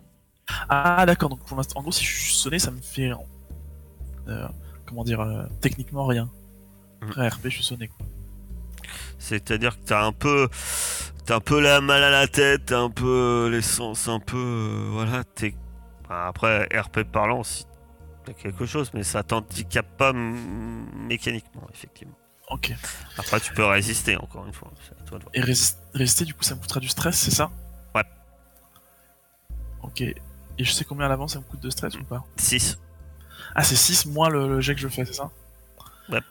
[0.70, 3.12] Ah d'accord, donc pour l'instant, en gros si je suis sonné, ça me fait...
[4.28, 4.48] euh,
[4.86, 6.30] comment dire, euh, techniquement rien.
[7.02, 7.08] Mm.
[7.10, 8.06] Après RP, je suis sonné quoi.
[9.18, 10.48] C'est-à-dire que t'as un peu,
[11.26, 14.38] t'as un peu la mal à la tête, t'as un peu les sens, un peu,
[14.38, 15.24] euh, voilà.
[15.24, 15.56] T'es,
[16.10, 17.66] après RP parlant, si
[18.26, 22.16] t'as quelque chose, mais ça t'handicape pas mécaniquement effectivement.
[22.52, 22.72] Ok.
[23.18, 24.72] Après, tu peux résister, encore une fois.
[25.00, 25.32] à toi de voir.
[25.34, 27.50] Et rési- résister, du coup, ça me coûtera du stress, c'est ça?
[27.96, 28.04] Ouais.
[29.82, 30.02] Ok.
[30.02, 30.16] Et
[30.60, 32.24] je sais combien à l'avance ça me coûte de stress ou pas?
[32.38, 32.78] 6.
[33.56, 35.32] Ah, c'est 6 moins le, le jet que je fais, c'est ça?
[36.10, 36.22] Ouais.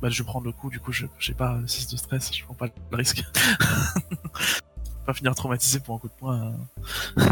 [0.00, 2.44] Bah, je vais prendre le coup, du coup, je j'ai pas 6 de stress, je
[2.44, 3.24] prends pas le risque.
[5.06, 6.54] pas finir traumatisé pour un coup de poing.
[7.18, 7.30] euh.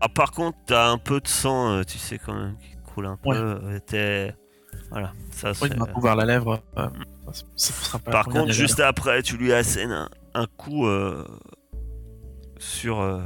[0.00, 3.06] Ah, par contre, t'as un peu de sang, euh, tu sais, quand même, qui coule
[3.06, 3.30] un peu.
[3.30, 3.36] Ouais.
[3.36, 4.34] euh, t'es-
[4.90, 6.62] Voilà, ça il m'a ouvert la lèvre.
[6.76, 6.88] euh,
[7.32, 10.86] ça, ça sera pas la Par contre, juste après, tu lui assènes un, un coup
[10.86, 11.26] euh,
[12.58, 13.00] sur.
[13.00, 13.20] euh,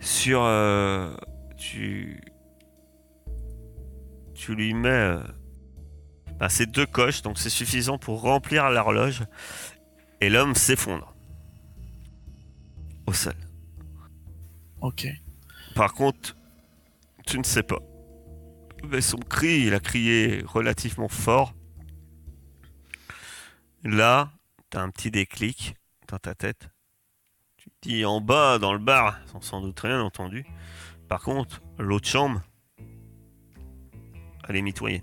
[0.00, 0.42] sur.
[0.44, 1.14] euh,
[1.56, 2.20] tu.
[4.42, 4.88] Tu lui mets.
[4.88, 5.22] euh,
[6.40, 9.22] bah, c'est deux coches, donc c'est suffisant pour remplir l'horloge.
[10.20, 11.14] Et l'homme s'effondre.
[13.06, 13.36] Au sol.
[14.80, 15.06] Ok.
[15.76, 16.36] Par contre,
[17.24, 17.78] tu ne sais pas.
[18.88, 21.54] Mais son cri, il a crié relativement fort.
[23.84, 24.32] Là,
[24.70, 25.76] t'as un petit déclic
[26.08, 26.68] dans ta tête.
[27.58, 30.44] Tu te dis en bas, dans le bar, ont sans doute rien entendu.
[31.08, 32.42] Par contre, l'autre chambre,
[34.48, 35.02] elle est mitoyenne.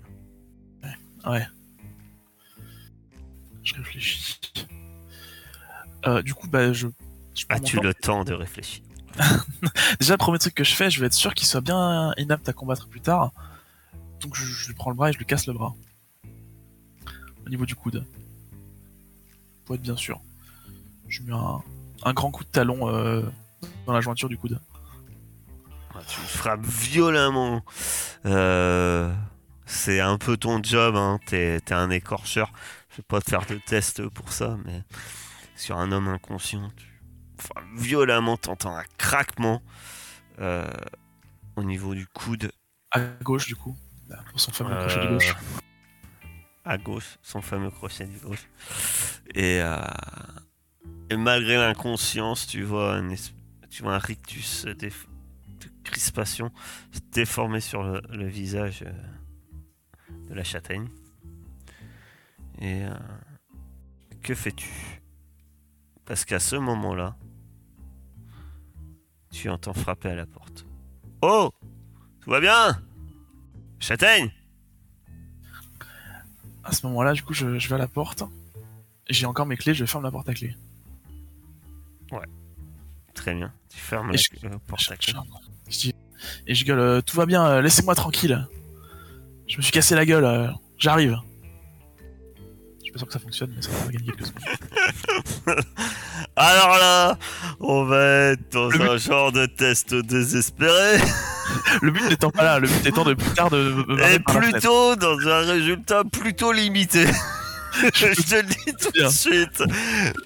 [1.26, 1.46] Ouais.
[3.62, 4.40] Je réfléchis.
[6.06, 6.88] Euh, du coup, bah, je.
[7.48, 8.82] As-tu le temps de réfléchir?
[10.00, 12.48] Déjà, le premier truc que je fais, je vais être sûr qu'il soit bien inapte
[12.48, 13.32] à combattre plus tard.
[14.20, 15.74] Donc, je, je lui prends le bras et je lui casse le bras.
[17.46, 18.06] Au niveau du coude.
[19.64, 20.20] Pour être bien sûr.
[21.08, 21.60] Je mets un,
[22.04, 23.22] un grand coup de talon euh,
[23.86, 24.60] dans la jointure du coude.
[25.94, 27.62] Ah, Tu frappes violemment.
[28.26, 29.12] Euh,
[29.70, 31.18] c'est un peu ton job, hein.
[31.26, 32.52] t'es t'es un écorcheur.
[32.90, 34.82] Je vais pas te faire de test pour ça, mais
[35.54, 36.86] sur un homme inconscient, tu
[37.74, 39.62] violemment, t'entends un craquement
[40.40, 40.68] euh,
[41.56, 42.50] au niveau du coude.
[42.90, 43.76] À gauche, du coup.
[44.30, 45.34] Pour son fameux crochet de Euh, gauche.
[46.64, 48.48] À gauche, son fameux crochet du gauche.
[49.34, 49.76] Et, euh,
[51.10, 53.32] et malgré l'inconscience, tu vois un, es-
[53.70, 54.90] tu vois un rictus de
[55.84, 56.50] crispation
[56.92, 58.84] se déformer sur le, le visage
[60.30, 60.88] de la châtaigne.
[62.60, 62.94] Et euh,
[64.22, 65.02] que fais-tu?
[66.06, 67.16] Parce qu'à ce moment-là,
[69.32, 70.64] tu entends frapper à la porte.
[71.22, 71.50] Oh
[72.20, 72.80] Tout va bien
[73.78, 74.30] Châtaigne
[76.64, 78.22] À ce moment-là, du coup, je, je vais à la porte.
[79.08, 80.56] J'ai encore mes clés, je ferme la porte à clé.
[83.14, 83.52] Très bien.
[83.68, 85.12] Tu fermes Et la je- euh, porte Je- à clé.
[85.68, 85.94] je dis-
[86.46, 88.46] et je gueule, euh, tout va bien, laissez-moi tranquille.
[89.50, 90.46] Je me suis cassé la gueule, euh,
[90.78, 91.16] j'arrive.
[92.78, 94.44] Je suis pas sûr que ça fonctionne, mais ça va gagner quelques secondes.
[96.36, 97.18] Alors là,
[97.58, 100.98] on va être dans Le un genre de test désespéré
[101.82, 103.74] Le but n'étant pas là, le but étant de plus tard de
[104.14, 107.06] et plutôt dans un résultat plutôt limité.
[107.94, 109.62] Je te le dis tout de suite.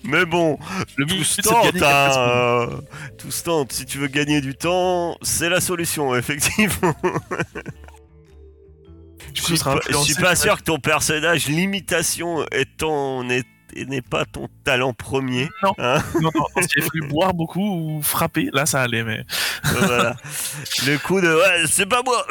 [0.02, 0.58] Mais bon,
[0.96, 1.82] Le tout but, tente.
[1.82, 2.66] hein, euh,
[3.18, 3.72] tout se tente.
[3.72, 6.94] Si tu veux gagner du temps, c'est la solution, effectivement.
[9.34, 13.44] Je suis pas, je influencé suis pas par- sûr que ton personnage, l'imitation étant n'est
[13.76, 15.48] n'est pas ton talent premier.
[15.62, 15.74] Non.
[15.78, 17.60] Hein Non, non, a fallu boire beaucoup
[17.96, 19.24] ou frapper, là ça allait, mais
[19.64, 20.16] voilà.
[20.86, 22.24] Le coup de ouais, c'est pas moi.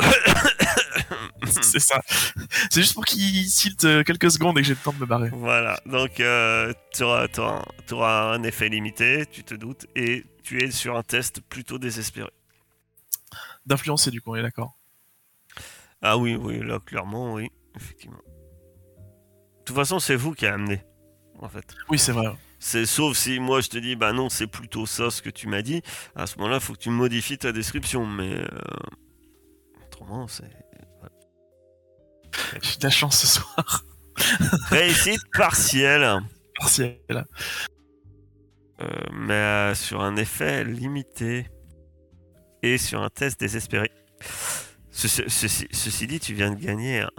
[1.61, 2.01] c'est ça.
[2.69, 5.29] C'est juste pour qu'il tilte quelques secondes et que j'ai le temps de me barrer.
[5.33, 10.95] Voilà, donc euh, tu auras, un effet limité, tu te doutes, et tu es sur
[10.95, 12.29] un test plutôt désespéré.
[13.65, 14.77] D'influencer, du coup, on est d'accord.
[16.05, 18.17] Ah oui, oui, là clairement, oui, effectivement.
[18.17, 20.81] De toute façon, c'est vous qui a amené,
[21.39, 21.65] en fait.
[21.89, 22.27] Oui, c'est vrai.
[22.59, 25.47] C'est sauf si moi je te dis, bah non, c'est plutôt ça ce que tu
[25.47, 25.81] m'as dit.
[26.15, 28.47] À ce moment-là, faut que tu modifies ta description, mais euh,
[29.85, 30.49] autrement, c'est
[32.61, 33.85] J'ai de la chance ce soir.
[34.69, 36.19] réussite partielle.
[36.59, 36.97] Partiel.
[38.81, 41.47] Euh, mais euh, sur un effet limité
[42.61, 43.89] et sur un test désespéré.
[44.95, 47.09] Ceci, ceci- ceci dit, tu viens de gagner un,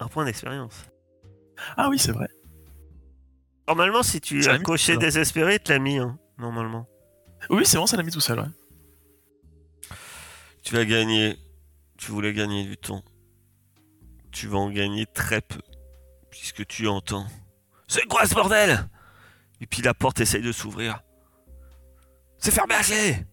[0.00, 0.74] un point d'expérience.
[1.76, 2.26] Ah oui, c'est vrai.
[3.68, 6.88] Normalement, si tu as coché désespéré, tu l'as mis, hein, normalement.
[7.50, 8.46] Oui, c'est bon, ça l'a mis tout seul, ouais.
[10.62, 11.38] Tu vas gagner.
[11.98, 13.02] Tu voulais gagner du temps.
[14.32, 15.60] Tu vas en gagner très peu.
[16.30, 17.26] Puisque tu entends.
[17.86, 18.88] C'est quoi ce bordel?
[19.60, 21.00] Et puis la porte essaye de s'ouvrir.
[22.38, 23.24] C'est fermé à clé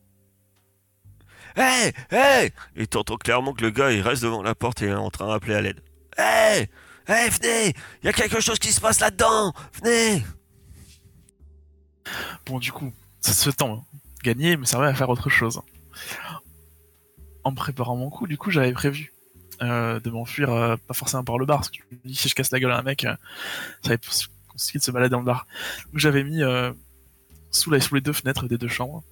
[1.58, 4.94] Hé Hé Et t'entends clairement que le gars il reste devant la porte et est
[4.94, 5.82] en train d'appeler à l'aide.
[6.18, 6.70] Hé
[7.08, 7.74] Hé, venez
[8.04, 10.24] Il y a quelque chose qui se passe là-dedans Venez
[12.46, 12.92] Bon, du coup,
[13.22, 13.98] ça se temps hein.
[14.24, 15.62] gagner me servait à faire autre chose.
[17.44, 19.14] En préparant mon coup, du coup, j'avais prévu
[19.62, 22.30] euh, de m'enfuir, euh, pas forcément par le bar, parce que je me dis si
[22.30, 23.16] je casse la gueule à un mec, euh,
[23.84, 24.10] ça va être
[24.48, 25.48] compliqué de se balader dans le bar.
[25.88, 26.42] Donc j'avais mis
[27.52, 29.04] sous les deux fenêtres des deux chambres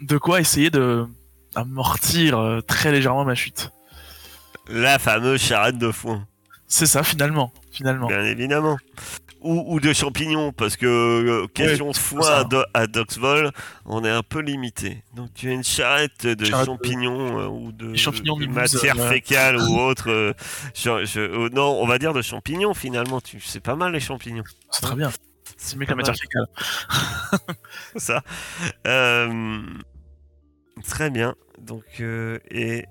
[0.00, 1.06] de quoi essayer de
[1.54, 3.70] amortir euh, très légèrement ma chute.
[4.68, 6.26] La fameuse charrette de foin,
[6.66, 8.06] C'est ça finalement, finalement.
[8.08, 8.76] bien évidemment.
[9.40, 13.52] Ou, ou de champignons, parce que euh, question de foin à, à Doxvol,
[13.86, 15.04] on est un peu limité.
[15.14, 19.56] Donc tu as une charrette de Charrette champignons euh, ou de, champignons matière euh, fécale
[19.58, 20.34] ou autre.
[20.74, 23.20] je- je- non, on va dire de champignons finalement.
[23.20, 24.42] Tu, c'est pas mal les champignons.
[24.72, 25.10] C'est très bien.
[25.58, 26.46] C'est mieux que la matière fécale.
[27.96, 28.22] Ça.
[28.86, 29.60] Euh,
[30.84, 31.34] très bien.
[31.58, 32.86] Donc euh, et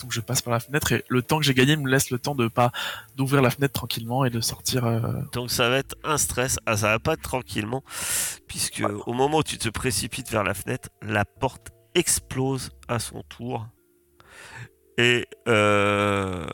[0.00, 2.18] Donc je passe par la fenêtre et le temps que j'ai gagné me laisse le
[2.18, 2.70] temps de pas
[3.16, 4.84] d'ouvrir la fenêtre tranquillement et de sortir.
[4.84, 6.58] euh, Donc ça va être un stress.
[6.66, 7.82] Ah, ça va pas être tranquillement,
[8.46, 13.22] puisque au moment où tu te précipites vers la fenêtre, la porte explose à son
[13.24, 13.66] tour.
[14.98, 16.46] Et euh,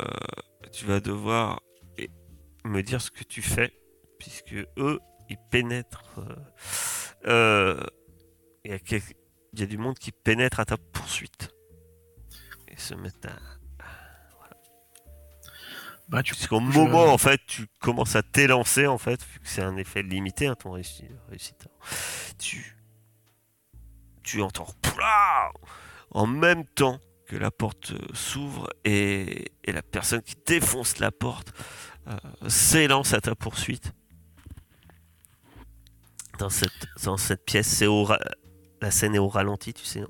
[0.72, 1.60] tu vas devoir
[2.64, 3.72] me dire ce que tu fais,
[4.20, 6.20] puisque eux, ils pénètrent.
[6.20, 6.36] euh,
[7.26, 7.86] euh,
[8.64, 9.02] Il y, a quel-
[9.54, 11.48] il y a du monde qui pénètre à ta poursuite.
[12.68, 13.32] Et se mettent à,
[16.08, 19.38] Bah du coup, Puisqu'au je- moment, en fait, tu commences à t'élancer, en fait, vu
[19.40, 21.68] que c'est un effet limité, hein, ton réussi- réussite,
[22.38, 22.76] tu,
[24.24, 25.52] tu entends Poulah
[26.10, 31.52] en même temps que la porte s'ouvre et, et la personne qui défonce la porte
[32.08, 32.16] euh,
[32.48, 33.92] s'élance à ta poursuite.
[36.40, 36.48] Dans
[37.18, 38.08] cette, pièce, c'est au
[38.80, 40.02] la scène est au ralenti, tu sais,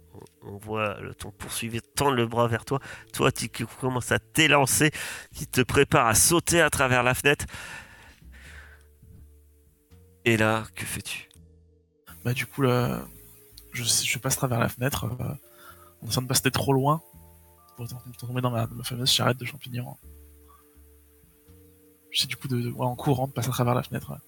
[0.42, 2.78] on, voit le, ton poursuivant tendre le bras vers toi.
[3.12, 4.92] Toi, tu commences à t'élancer
[5.34, 7.46] qui te prépare à sauter à travers la fenêtre.
[10.24, 11.28] Et là, que fais-tu?
[12.24, 13.02] Bah du coup là,
[13.72, 15.24] je, passe à travers la fenêtre euh,
[16.02, 17.02] en essayant de pas rester trop loin
[17.76, 19.96] pour tomber dans ma, dans ma fameuse charrette de champignons.
[22.10, 24.20] J'essaie du coup de, de- en courant de passer à travers la fenêtre,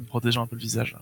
[0.00, 0.96] me protégeant un peu le visage.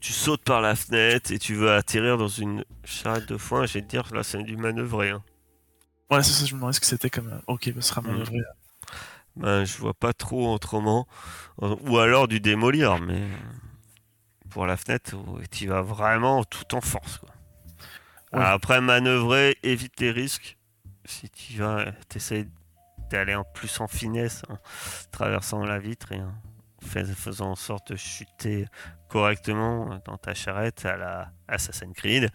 [0.00, 3.66] Tu sautes par la fenêtre et tu veux atterrir dans une charrette de foin.
[3.66, 5.10] Te dire, là, c'est du manœuvrer.
[5.10, 5.22] hein.
[6.10, 7.28] Ouais, c'est ça, je me demandais ce que c'était comme.
[7.28, 8.08] euh, Ok, ce sera Mhm.
[8.12, 8.38] manœuvré.
[9.36, 11.06] Ben, je vois pas trop autrement.
[11.60, 13.26] Ou alors du démolir, mais
[14.50, 15.16] pour la fenêtre,
[15.50, 17.18] tu vas vraiment tout en force.
[17.18, 17.28] quoi.
[18.32, 18.44] Ouais.
[18.44, 20.56] Après, manœuvrer, évite les risques.
[21.04, 22.48] Si tu vas, t'essayes
[23.10, 24.58] d'aller en plus en finesse, en
[25.12, 26.32] traversant la vitre et en
[26.88, 28.66] faisant en sorte de chuter
[29.08, 32.30] correctement dans ta charrette à la Assassin's Creed.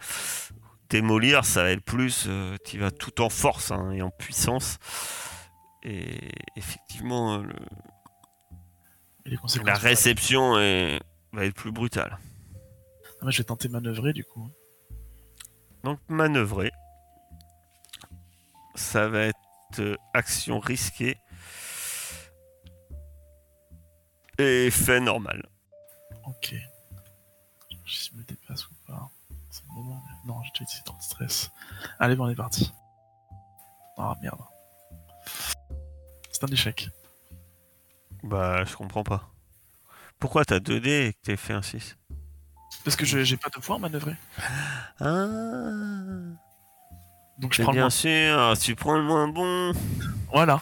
[0.90, 4.78] Démolir, ça va être plus, euh, tu vas tout en force hein, et en puissance.
[5.82, 7.54] Et effectivement, le-
[9.38, 9.66] conséquences.
[9.66, 11.00] la réception est-
[11.32, 12.18] va être plus brutale.
[13.22, 14.48] Ah, je vais tenter manœuvrer du coup.
[15.82, 16.70] Donc manœuvrer,
[18.74, 19.38] ça va être
[19.80, 21.16] euh, action risquée
[24.38, 25.42] et fait normal.
[26.26, 26.54] Ok.
[27.84, 29.10] Je me déplace ou pas.
[29.50, 30.02] C'est le moment.
[30.06, 31.50] mais- Non, j'ai déjà utilisé trop de stress.
[31.98, 32.72] Allez, bon, on est parti.
[33.98, 34.40] Ah merde.
[36.30, 36.88] C'est un échec.
[38.22, 39.30] Bah, je comprends pas.
[40.18, 41.96] Pourquoi t'as 2D et que t'as fait un 6
[42.84, 44.16] Parce que je- j'ai pas de à manœuvrer.
[45.00, 45.26] Ah
[47.38, 47.90] Donc je prends le bien moins.
[47.90, 49.72] sûr, tu prends le moins bon.
[50.32, 50.60] Voilà.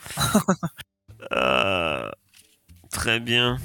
[1.31, 2.11] Ah,
[2.93, 3.59] très bien.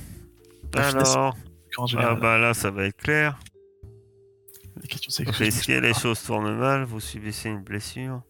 [0.74, 1.38] La Alors,
[1.76, 3.38] Quand je ah bah là, ça va être clair.
[4.82, 8.22] Les questions, c'est que les choses tournent mal, vous subissez une blessure,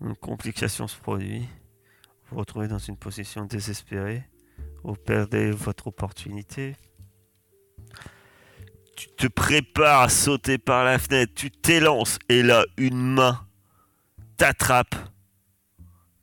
[0.00, 4.24] une complication se produit, vous vous retrouvez dans une position désespérée,
[4.84, 6.76] vous perdez votre opportunité.
[8.96, 13.46] Tu te prépares à sauter par la fenêtre, tu t'élances et là, une main
[14.36, 14.94] t'attrape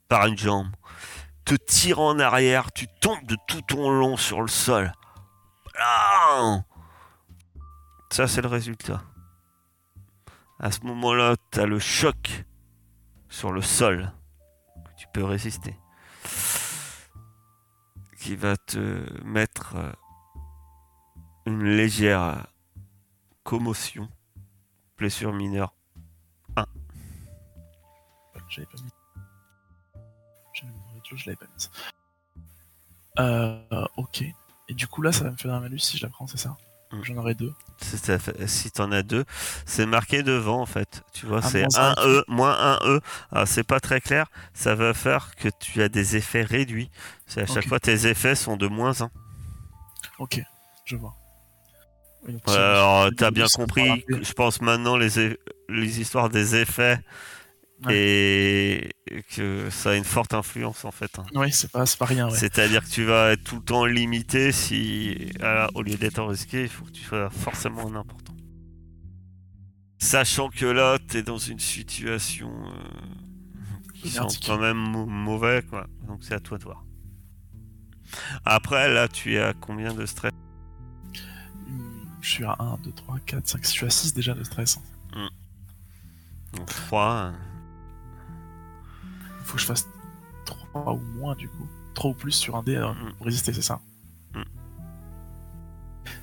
[0.07, 0.67] par une jambe,
[1.49, 4.91] te tire en arrière, tu tombes de tout ton long sur le sol.
[5.79, 6.61] Ah
[8.11, 9.01] Ça, c'est le résultat.
[10.59, 12.45] À ce moment-là, tu as le choc
[13.29, 14.13] sur le sol
[14.85, 15.75] que tu peux résister.
[18.19, 19.91] Qui va te mettre euh,
[21.47, 22.35] une légère euh,
[23.43, 24.07] commotion.
[24.99, 25.73] Blessure mineure.
[28.49, 28.98] J'avais pas mis.
[31.15, 31.69] Je l'avais pas mise.
[33.19, 34.23] Euh, ok.
[34.69, 36.37] Et du coup, là, ça va me faire un malus si je la prends, c'est
[36.37, 36.55] ça?
[36.91, 37.03] Mm.
[37.03, 37.53] J'en aurai deux.
[37.81, 39.23] Fait- Si t'en as deux,
[39.65, 41.03] c'est marqué devant en fait.
[41.13, 42.05] Tu vois, Ah, c'est moins 1 cinq.
[42.05, 43.01] E, moins 1 E.
[43.31, 44.27] Alors c'est pas très clair.
[44.53, 46.89] Ça va faire que tu as des effets réduits.
[47.27, 47.67] C'est à chaque Ok.
[47.69, 49.09] fois tes effets sont de moins 1.
[50.19, 50.41] Ok,
[50.85, 51.15] je vois.
[52.47, 55.37] Alors, t'as bien compris, je pense maintenant les, eff-
[55.69, 56.99] les histoires des effets
[57.89, 58.89] et
[59.35, 61.17] que ça a une forte influence en fait.
[61.19, 61.23] hein.
[61.33, 62.29] Oui, c'est pas, c'est pas rien.
[62.29, 62.37] Ouais.
[62.37, 66.63] C'est-à-dire que tu vas être tout le temps limité si, à- au lieu d'être risqué,
[66.63, 68.33] il faut que tu sois forcément en important.
[69.97, 72.71] Sachant que là, tu es dans une situation euh,
[73.95, 74.43] qui sent Merdique.
[74.45, 75.87] quand même mau- mauvais, quoi.
[76.07, 76.85] Donc c'est à toi de voir.
[78.45, 80.31] Après, là, tu es à combien de stress?
[81.67, 84.43] Hum, Je suis à 1, 2, 3, 4, 5, je suis à 6 déjà de
[84.43, 84.79] stress.
[86.53, 87.31] Donc 3.
[87.33, 87.48] Il
[89.49, 89.87] faut que je fasse
[90.45, 91.67] 3 ou moins du coup.
[91.95, 93.13] 3 ou plus sur un dé euh, Mm.
[93.17, 93.79] pour résister, c'est ça
[94.33, 94.43] Mm.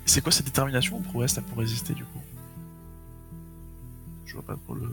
[0.05, 2.21] C'est quoi cette détermination ou prouesse là pour résister du coup?
[4.25, 4.89] Je vois pas trop le.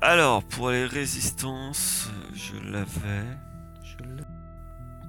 [0.00, 3.24] Alors, pour les résistances, je l'avais.
[3.82, 4.22] Je l'ai.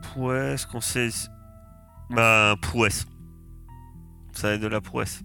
[0.02, 1.12] Prouesse, conseil.
[2.10, 3.06] Bah, prouesse.
[4.34, 5.22] Ça est de la prouesse.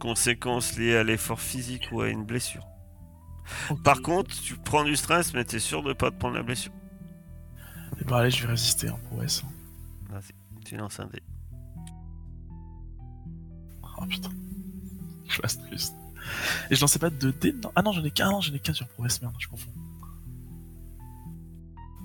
[0.00, 2.66] Conséquences liées à l'effort physique ou à une blessure.
[3.84, 6.72] Par contre, tu prends du stress, mais t'es sûr de pas te prendre la blessure.
[8.00, 9.42] Et bah allez, je vais résister en prouesse.
[10.10, 11.22] Vas-y, tu lances un dé.
[13.98, 14.30] Oh putain.
[15.28, 15.94] Je passe triste.
[16.70, 18.58] Et je lançais pas de dés non Ah non, j'en ai qu'un, non, j'en ai
[18.58, 19.72] qu'un sur prouesse, merde, je confonds.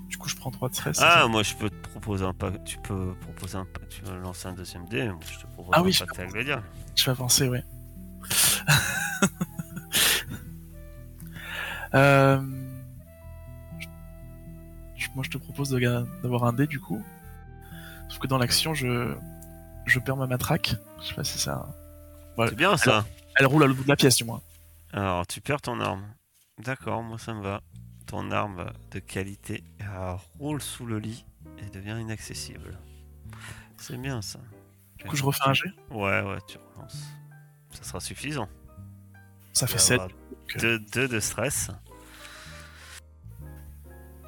[0.08, 0.98] Du coup, je prends 3 de stress.
[1.00, 2.62] Ah, moi je peux te proposer un pack.
[2.64, 3.88] Tu peux proposer un pack.
[3.88, 5.08] Tu veux lancer un deuxième dé.
[5.08, 6.62] Moi je te propose Ah un oui, je avec le diable.
[6.94, 7.64] Je vais penser, ouais.
[11.94, 12.40] Euh,
[15.14, 17.04] Moi, je te propose d'avoir un dé du coup.
[18.08, 19.14] Sauf que dans l'action, je...
[19.84, 20.74] je perds ma matraque.
[21.00, 21.68] Je sais pas si ça.
[22.38, 23.04] C'est bien ça.
[23.36, 24.40] Elle roule à l'autre bout de la pièce, du moins.
[24.92, 26.04] Alors, tu perds ton arme.
[26.58, 27.62] D'accord, moi ça me va.
[28.06, 29.64] Ton arme de qualité
[30.38, 31.24] roule sous le lit
[31.58, 32.78] et devient inaccessible.
[33.78, 34.38] C'est bien ça.
[34.98, 35.70] Du coup, je refais un jet.
[35.90, 37.02] Ouais, ouais, tu relances.
[37.70, 38.48] Ça sera suffisant.
[39.52, 40.00] Ça fait vas 7.
[40.00, 40.10] avoir
[40.58, 41.70] de stress.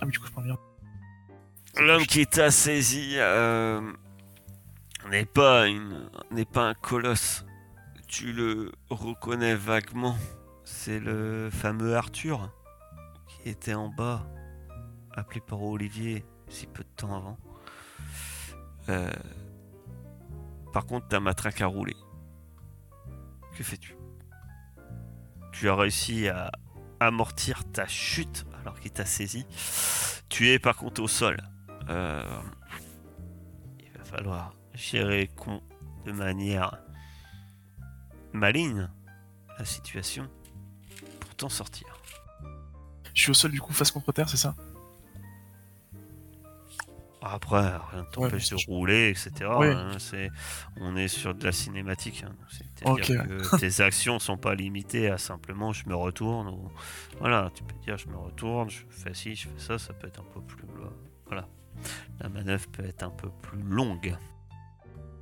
[0.00, 0.58] Ah, mais du coup, je prends bien.
[1.76, 3.80] L'homme qui t'a saisi euh,
[5.10, 7.44] n'est pas une n'est pas un colosse.
[8.06, 10.16] Tu le reconnais vaguement.
[10.64, 12.50] C'est le fameux Arthur
[13.26, 14.26] qui était en bas,
[15.12, 17.38] appelé par Olivier si peu de temps avant.
[18.88, 19.10] Euh,
[20.72, 21.94] par contre, ta matraque a roulé.
[23.56, 23.96] Que fais-tu?
[25.54, 26.50] Tu as réussi à
[27.00, 29.46] amortir ta chute alors qu'il t'a saisi.
[30.28, 31.36] Tu es par contre au sol.
[31.88, 32.22] Euh,
[33.78, 35.30] il va falloir gérer
[36.04, 36.78] de manière
[38.32, 38.90] maligne
[39.58, 40.28] la situation
[41.20, 41.86] pour t'en sortir.
[43.14, 44.56] Je suis au sol, du coup, face contre terre, c'est ça?
[47.26, 49.30] Après, rien ne t'empêche de rouler, etc.
[49.58, 49.68] Oui.
[49.68, 50.30] hein, c'est,
[50.76, 52.22] on est sur de la cinématique.
[52.26, 56.48] hein, c'est-à-dire que tes actions sont pas limitées à simplement je me retourne.
[56.48, 56.70] Ou...
[57.20, 60.06] Voilà, tu peux dire je me retourne, je fais ci, je fais ça, ça peut
[60.06, 60.64] être un peu plus.
[61.26, 61.46] Voilà.
[62.20, 64.16] La manœuvre peut être un peu plus longue.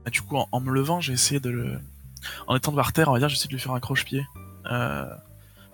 [0.05, 1.79] Ah, Du coup, en, en me levant, j'ai essayé de le.
[2.49, 4.25] En étant par terre, on va dire, j'essaie de lui faire un croche-pied.
[4.71, 5.07] Euh,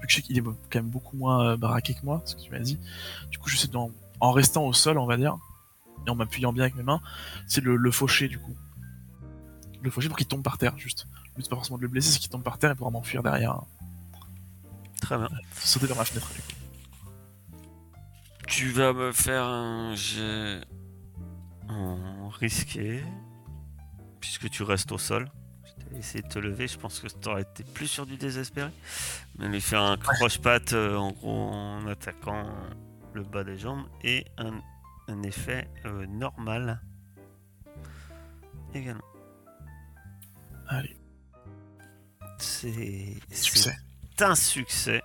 [0.01, 2.35] vu que je sais qu'il est quand même beaucoup moins euh, baraqué que moi, ce
[2.37, 2.79] que tu m'as dit.
[3.31, 3.91] Du coup, j'essaie d'en-
[4.21, 5.37] en restant au sol, on va dire,
[6.07, 7.01] et en m'appuyant bien avec mes mains,
[7.47, 8.57] c'est le, le faucher, du coup.
[9.83, 11.07] Le faucher pour qu'il tombe par terre, juste.
[11.25, 12.91] Le but, c'est pas forcément de le blesser, c'est qu'il tombe par terre et pourra
[12.91, 13.61] m'enfuir derrière.
[15.01, 15.29] Très bien.
[15.55, 16.59] Sauter vers ma fenêtre, du coup.
[18.47, 20.61] Tu vas me faire un jet
[21.69, 23.05] en risqué,
[24.21, 25.31] puisque tu restes au sol.
[25.65, 28.17] Je t'ai essayé de te lever, je pense que tu aurais été plus sur du
[28.17, 28.71] désespéré.
[29.39, 32.49] Mais lui faire un croche-patte euh, en gros en attaquant
[33.13, 34.61] le bas des jambes et un,
[35.09, 36.81] un effet euh, normal
[38.75, 39.01] également.
[40.69, 40.97] Allez,
[42.39, 43.17] C'est
[44.21, 45.03] un succès.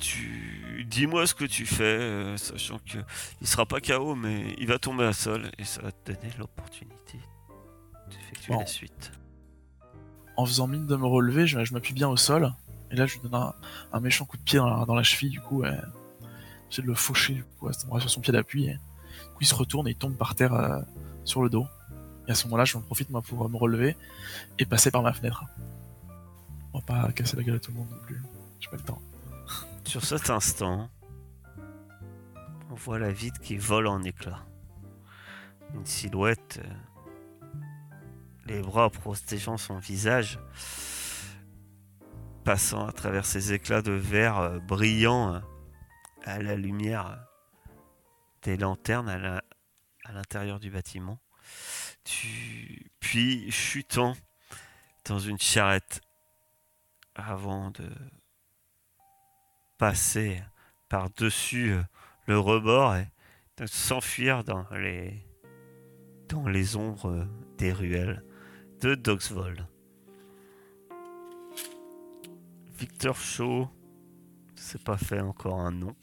[0.00, 2.98] Tu dis-moi ce que tu fais, euh, sachant que
[3.40, 6.32] il sera pas KO, mais il va tomber à sol et ça va te donner
[6.38, 7.18] l'opportunité
[8.10, 8.60] d'effectuer Bon.
[8.60, 9.12] la suite.
[10.36, 12.52] En faisant mine de me relever, je, je m'appuie bien au sol,
[12.90, 13.54] et là, je lui donne un,
[13.92, 15.62] un méchant coup de pied dans la, dans la cheville, du coup,
[16.80, 18.78] de le faucher, du coup, à sur son pied d'appui, et
[19.40, 20.80] il se retourne et il tombe par terre euh,
[21.24, 21.66] sur le dos.
[22.28, 23.96] Et à ce moment-là, je en profite, moi, pour euh, me relever
[24.58, 25.44] et passer par ma fenêtre.
[26.72, 28.22] On va pas casser la gueule à tout le monde non plus.
[28.60, 29.02] J'ai pas le temps.
[29.84, 30.88] Sur cet instant,
[32.70, 34.46] on voit la vitre qui vole en éclats.
[35.74, 37.58] Une silhouette, euh,
[38.46, 40.38] les bras protégeant son visage,
[42.44, 45.42] passant à travers ces éclats de verre brillants
[46.24, 47.26] à la lumière
[48.42, 49.44] des lanternes à la-
[50.04, 51.18] à l'intérieur du bâtiment.
[52.04, 52.90] Tu...
[53.00, 54.14] Puis chutant
[55.04, 56.00] dans une charrette
[57.14, 57.88] avant de
[59.78, 60.42] passer
[60.88, 61.82] par-dessus euh,
[62.26, 63.08] le rebord et
[63.56, 65.26] de s'enfuir dans les,
[66.28, 67.24] dans les ombres euh,
[67.58, 68.24] des ruelles
[68.80, 69.66] de Dogsvold.
[72.78, 73.68] Victor Shaw,
[74.62, 75.94] c'est pas fait encore un nom,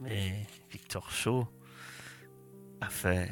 [0.00, 1.46] mais Victor Shaw
[2.80, 3.28] a fait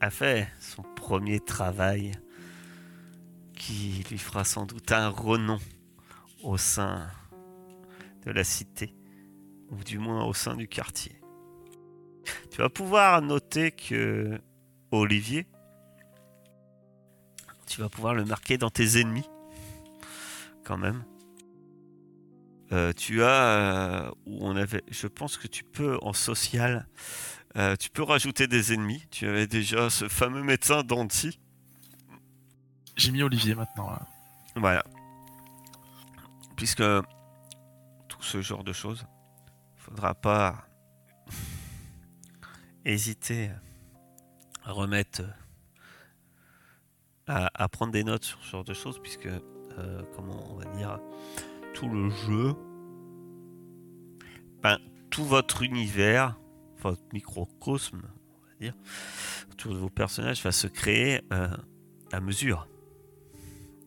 [0.00, 2.12] a fait son premier travail
[3.54, 5.58] qui lui fera sans doute un renom
[6.42, 7.10] au sein
[8.24, 8.94] de la cité,
[9.70, 11.20] ou du moins au sein du quartier.
[12.50, 14.40] Tu vas pouvoir noter que
[14.92, 15.46] Olivier,
[17.66, 19.28] tu vas pouvoir le marquer dans tes ennemis,
[20.64, 21.04] quand même.
[22.72, 26.88] Euh, tu as, euh, où on avait, je pense que tu peux en social,
[27.56, 29.02] euh, tu peux rajouter des ennemis.
[29.10, 31.40] Tu avais déjà ce fameux médecin Danti.
[32.96, 33.90] J'ai mis Olivier maintenant.
[33.90, 34.06] là.
[34.54, 34.84] Voilà.
[36.56, 36.82] Puisque
[38.08, 39.04] tout ce genre de choses,
[39.76, 40.64] faudra pas
[42.84, 43.50] hésiter
[44.64, 45.22] à remettre,
[47.26, 50.64] à, à prendre des notes sur ce genre de choses, puisque, euh, comment on va
[50.76, 51.00] dire,
[51.80, 52.54] tout le jeu,
[54.62, 54.76] ben,
[55.08, 56.38] tout votre univers,
[56.82, 58.74] votre microcosme, on va dire,
[59.50, 61.48] autour vos personnages va se créer euh,
[62.12, 62.68] à mesure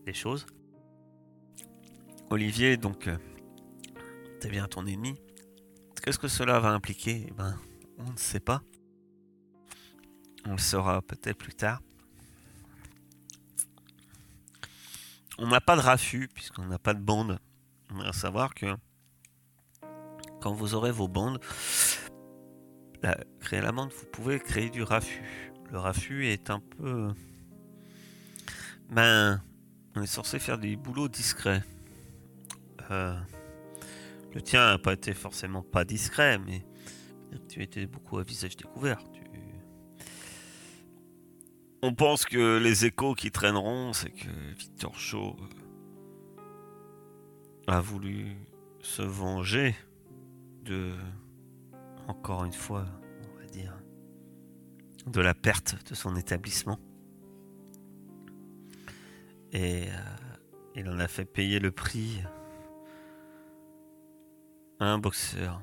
[0.08, 0.48] des choses.
[2.32, 3.18] Olivier, donc, euh,
[4.40, 5.14] t'es bien ton ennemi.
[6.02, 7.28] Qu'est-ce que cela va impliquer?
[7.28, 7.60] Eh ben,
[8.00, 8.64] on ne sait pas.
[10.48, 11.80] On le saura peut-être plus tard.
[15.38, 17.40] On n'a pas de raffut, puisqu'on n'a pas de bande.
[17.92, 18.76] On va savoir que
[20.42, 21.40] quand vous aurez vos bandes,
[23.40, 25.24] créer la bande, vous pouvez créer du raffut.
[25.72, 27.14] Le raffut est un peu...
[28.90, 29.42] Ben,
[29.96, 31.64] on est censé faire des boulots discrets.
[32.92, 33.18] Euh,
[34.34, 36.66] le tien n'a pas été forcément pas discret, mais
[37.50, 39.00] tu étais beaucoup à visage découvert.
[41.82, 45.36] On pense que les échos qui traîneront, c'est que Victor Shaw
[47.68, 48.36] a voulu
[48.82, 49.76] se venger
[50.64, 50.94] de,
[52.08, 52.86] encore une fois,
[53.34, 53.78] on va dire,
[55.08, 56.80] de la perte de son établissement.
[59.52, 60.38] Et euh,
[60.76, 62.22] il en a fait payer le prix
[64.80, 65.62] à un boxeur.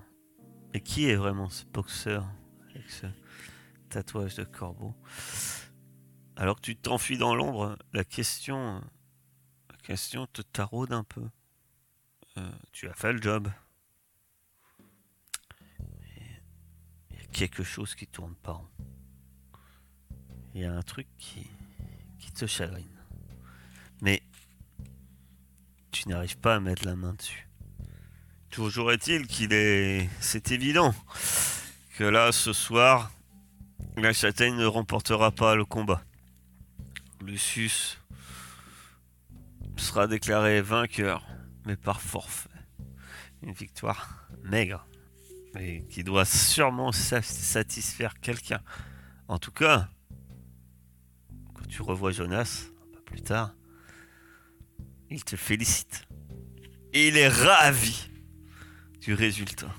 [0.72, 2.26] Et qui est vraiment ce boxeur
[2.70, 3.06] avec ce
[3.88, 4.94] tatouage de corbeau?
[6.36, 8.80] Alors que tu t'enfuis dans l'ombre, la question,
[9.68, 11.28] la question te taraude un peu.
[12.38, 13.50] Euh, tu as fait le job.
[17.10, 18.62] Il y a quelque chose qui tourne pas.
[20.54, 21.46] Il y a un truc qui,
[22.18, 22.86] qui te chagrine.
[24.00, 24.22] Mais
[25.90, 27.48] tu n'arrives pas à mettre la main dessus.
[28.50, 30.08] Toujours est-il qu'il est...
[30.20, 30.94] C'est évident
[31.96, 33.12] que là, ce soir,
[33.96, 36.02] la châtaigne ne remportera pas le combat.
[37.20, 37.98] Lucius
[39.76, 41.24] sera déclaré vainqueur,
[41.76, 42.48] par forfait.
[43.42, 44.86] Une victoire maigre,
[45.54, 48.60] mais qui doit sûrement sa- satisfaire quelqu'un.
[49.28, 49.88] En tout cas,
[51.54, 53.54] quand tu revois Jonas, un peu plus tard,
[55.08, 56.06] il te félicite.
[56.92, 58.10] Et il est ravi
[59.00, 59.74] du résultat.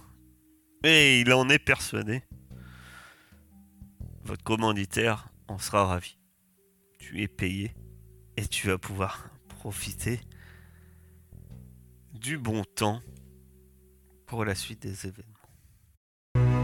[0.83, 2.23] Et il en est persuadé.
[4.23, 6.17] Votre commanditaire en sera ravi.
[6.99, 7.73] Tu es payé
[8.37, 10.21] et tu vas pouvoir profiter
[12.21, 13.01] du bon temps
[14.27, 16.60] pour la suite des événements.